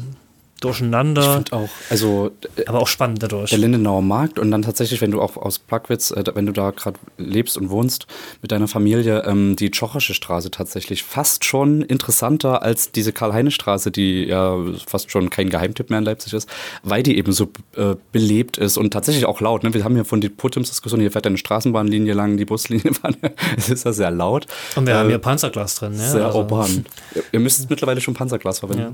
[0.65, 1.23] durcheinander.
[1.23, 2.31] Ich finde auch, also.
[2.67, 3.51] Aber auch spannend dadurch.
[3.51, 6.71] Der Lindenauer Markt und dann tatsächlich, wenn du auch aus Plagwitz, äh, wenn du da
[6.71, 8.07] gerade lebst und wohnst
[8.41, 14.25] mit deiner Familie, ähm, die Tschochosche Straße tatsächlich fast schon interessanter als diese Karl-Heine-Straße, die
[14.25, 14.57] ja
[14.87, 16.49] fast schon kein Geheimtipp mehr in Leipzig ist,
[16.83, 19.65] weil die eben so äh, belebt ist und tatsächlich auch laut.
[19.65, 19.75] Ne?
[19.75, 23.17] Wir haben hier von die Puttims-Diskussion, hier fährt eine Straßenbahnlinie lang, die Buslinie fahren.
[23.57, 24.47] es ist ja sehr laut.
[24.77, 25.95] Und wir äh, haben hier Panzerglas drin.
[25.95, 26.09] Ja?
[26.09, 26.39] Sehr also.
[26.39, 26.85] urban.
[27.33, 28.83] Ihr müsst mittlerweile schon Panzerglas verwenden.
[28.83, 28.93] Ja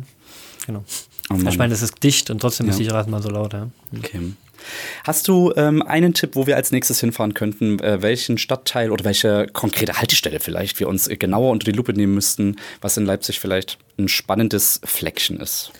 [0.68, 0.84] genau.
[1.30, 2.72] Oh ich meine, es ist dicht und trotzdem ja.
[2.72, 3.52] ist die Straßenbahn so laut.
[3.52, 3.68] Ja.
[3.96, 4.32] Okay.
[5.04, 9.04] Hast du ähm, einen Tipp, wo wir als nächstes hinfahren könnten, äh, welchen Stadtteil oder
[9.04, 13.40] welche konkrete Haltestelle vielleicht wir uns genauer unter die Lupe nehmen müssten, was in Leipzig
[13.40, 15.72] vielleicht ein spannendes Fleckchen ist?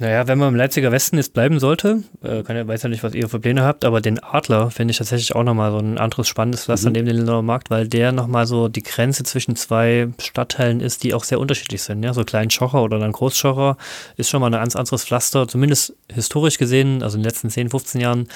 [0.00, 3.04] Naja, wenn man im Leipziger Westen jetzt bleiben sollte, äh, kann ja, weiß ja nicht,
[3.04, 5.98] was ihr für Pläne habt, aber den Adler finde ich tatsächlich auch nochmal so ein
[5.98, 6.94] anderes spannendes Pflaster mhm.
[6.94, 11.14] neben dem Lindenauer Markt, weil der nochmal so die Grenze zwischen zwei Stadtteilen ist, die
[11.14, 12.02] auch sehr unterschiedlich sind.
[12.02, 12.12] Ja?
[12.12, 13.76] So Schocher oder dann Großschocher
[14.16, 17.70] ist schon mal ein ganz anderes Pflaster, zumindest historisch gesehen, also in den letzten 10,
[17.70, 18.28] 15 Jahren,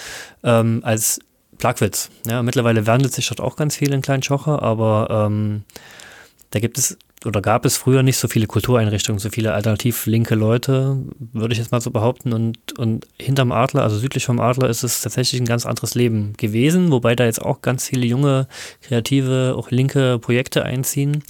[0.45, 1.19] ähm, als
[1.59, 2.11] Plagwitz.
[2.25, 2.41] Ja?
[2.45, 5.65] Mittlerweile wandelt sich dort auch ganz viel in Schocher, aber ähm,
[6.51, 10.35] da gibt es oder gab es früher nicht so viele Kultureinrichtungen, so viele alternativ linke
[10.35, 12.33] Leute, würde ich jetzt mal so behaupten.
[12.33, 16.35] Und, und hinterm Adler, also südlich vom Adler, ist es tatsächlich ein ganz anderes Leben
[16.37, 18.47] gewesen, wobei da jetzt auch ganz viele junge,
[18.83, 21.25] kreative, auch linke Projekte einziehen.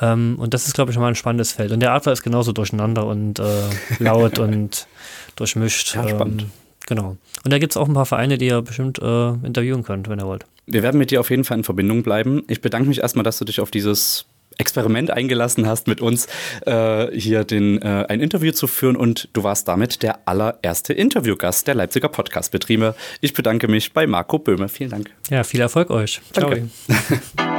[0.00, 1.72] Ähm, und das ist, glaube ich, schon mal ein spannendes Feld.
[1.72, 3.44] Und der Adler ist genauso durcheinander und äh,
[3.98, 4.86] laut und
[5.36, 5.94] durchmischt.
[5.94, 6.42] Ja, spannend.
[6.42, 6.50] Ähm,
[6.86, 7.16] genau.
[7.44, 10.18] Und da gibt es auch ein paar Vereine, die ihr bestimmt äh, interviewen könnt, wenn
[10.18, 10.44] ihr wollt.
[10.66, 12.42] Wir werden mit dir auf jeden Fall in Verbindung bleiben.
[12.48, 14.26] Ich bedanke mich erstmal, dass du dich auf dieses
[14.58, 16.26] Experiment eingelassen hast, mit uns
[16.66, 21.66] äh, hier den, äh, ein Interview zu führen und du warst damit der allererste Interviewgast
[21.66, 22.94] der Leipziger Podcastbetriebe.
[23.20, 24.68] Ich bedanke mich bei Marco Böhme.
[24.68, 25.10] Vielen Dank.
[25.30, 26.20] Ja, viel Erfolg euch.
[26.32, 26.68] Danke.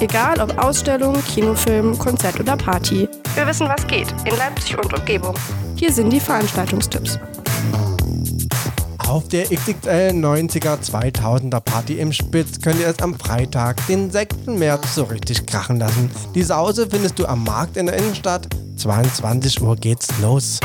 [0.00, 3.08] Egal ob Ausstellung, Kinofilm, Konzert oder Party.
[3.34, 5.34] Wir wissen, was geht in Leipzig und Umgebung.
[5.74, 7.18] Hier sind die Veranstaltungstipps.
[9.08, 14.46] Auf der XXL 90er 2000er Party im Spitz könnt ihr es am Freitag, den 6.
[14.46, 16.10] März, so richtig krachen lassen.
[16.34, 18.48] Die Sause findest du am Markt in der Innenstadt.
[18.76, 20.58] 22 Uhr geht's los.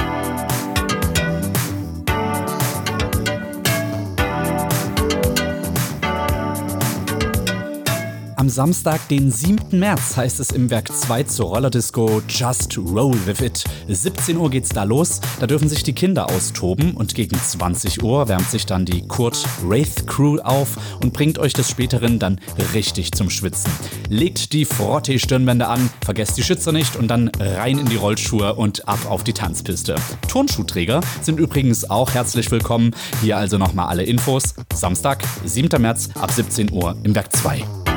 [8.42, 9.78] Am Samstag, den 7.
[9.78, 13.64] März, heißt es im Werk 2 zur Rollerdisco Just Roll With It.
[13.88, 18.28] 17 Uhr geht's da los, da dürfen sich die Kinder austoben und gegen 20 Uhr
[18.28, 22.40] wärmt sich dann die Kurt Wraith Crew auf und bringt euch des Späteren dann
[22.74, 23.72] richtig zum Schwitzen.
[24.10, 28.88] Legt die Frottee-Stirnbänder an, vergesst die Schützer nicht und dann rein in die Rollschuhe und
[28.88, 29.94] ab auf die Tanzpiste.
[30.28, 32.96] Turnschuhträger sind übrigens auch herzlich willkommen.
[33.22, 34.56] Hier also nochmal alle Infos.
[34.74, 35.80] Samstag, 7.
[35.80, 37.91] März ab 17 Uhr im Werk 2.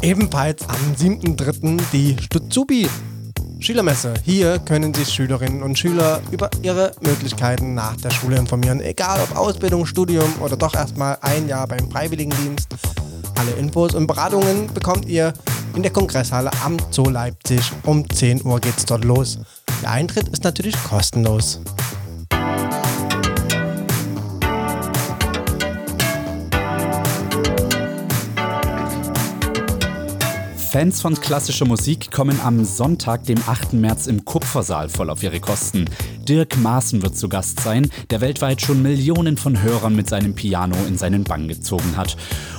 [0.00, 1.80] Ebenfalls am 7.3.
[1.92, 2.88] die Stutzubi
[3.58, 4.14] Schülermesse.
[4.24, 9.36] Hier können sich Schülerinnen und Schüler über ihre Möglichkeiten nach der Schule informieren, egal ob
[9.36, 12.68] Ausbildung, Studium oder doch erstmal ein Jahr beim Freiwilligendienst.
[13.34, 15.32] Alle Infos und Beratungen bekommt ihr
[15.74, 17.60] in der Kongresshalle am Zoo Leipzig.
[17.84, 19.40] Um 10 Uhr geht's dort los.
[19.82, 21.60] Der Eintritt ist natürlich kostenlos.
[30.70, 33.72] Fans von klassischer Musik kommen am Sonntag, dem 8.
[33.72, 35.86] März im Kupfersaal voll auf ihre Kosten.
[36.28, 40.76] Dirk Maaßen wird zu Gast sein, der weltweit schon Millionen von Hörern mit seinem Piano
[40.86, 42.18] in seinen Bann gezogen hat.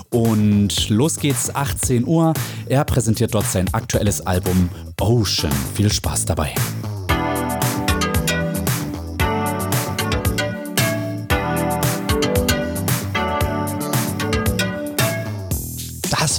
[0.10, 2.34] Und los geht's, 18 Uhr.
[2.66, 5.54] Er präsentiert dort sein aktuelles Album Ocean.
[5.76, 6.56] Viel Spaß dabei.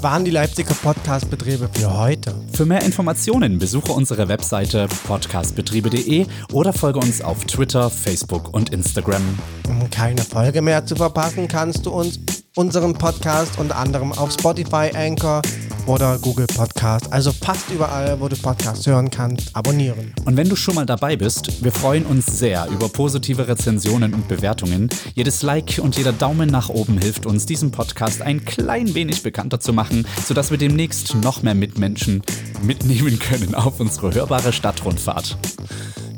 [0.00, 2.34] Das waren die Leipziger Podcast-Betriebe für heute.
[2.54, 6.24] Für mehr Informationen besuche unsere Webseite podcastbetriebe.de
[6.54, 9.20] oder folge uns auf Twitter, Facebook und Instagram.
[9.68, 12.18] Um keine Folge mehr zu verpassen, kannst du uns
[12.56, 15.42] unseren Podcast unter anderem auf Spotify, Anchor
[15.86, 20.12] oder Google Podcast, also fast überall, wo du Podcasts hören kannst, abonnieren.
[20.24, 24.28] Und wenn du schon mal dabei bist, wir freuen uns sehr über positive Rezensionen und
[24.28, 24.88] Bewertungen.
[25.14, 29.60] Jedes Like und jeder Daumen nach oben hilft uns, diesen Podcast ein klein wenig bekannter
[29.60, 32.22] zu machen, sodass wir demnächst noch mehr Mitmenschen
[32.62, 35.38] mitnehmen können auf unsere hörbare Stadtrundfahrt.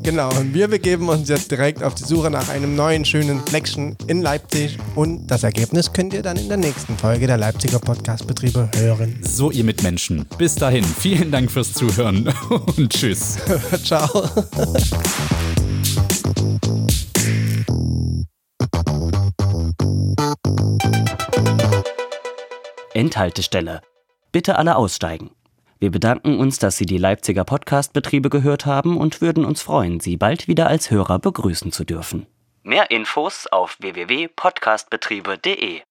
[0.02, 3.96] Genau, und wir begeben uns jetzt direkt auf die Suche nach einem neuen schönen Fleckchen
[4.08, 8.68] in Leipzig und das Ergebnis könnt ihr dann in der nächsten Folge der Leipziger Podcastbetriebe
[8.74, 9.20] hören.
[9.22, 10.26] So, ihr Mitmenschen.
[10.38, 12.28] Bis dahin, vielen Dank fürs Zuhören
[12.76, 13.38] und tschüss.
[13.84, 14.08] Ciao.
[22.94, 23.80] Endhaltestelle.
[24.32, 25.30] Bitte alle aussteigen.
[25.82, 30.16] Wir bedanken uns, dass Sie die Leipziger Podcast-Betriebe gehört haben und würden uns freuen, Sie
[30.16, 32.28] bald wieder als Hörer begrüßen zu dürfen.
[32.62, 35.82] Mehr Infos auf www.podcastbetriebe.de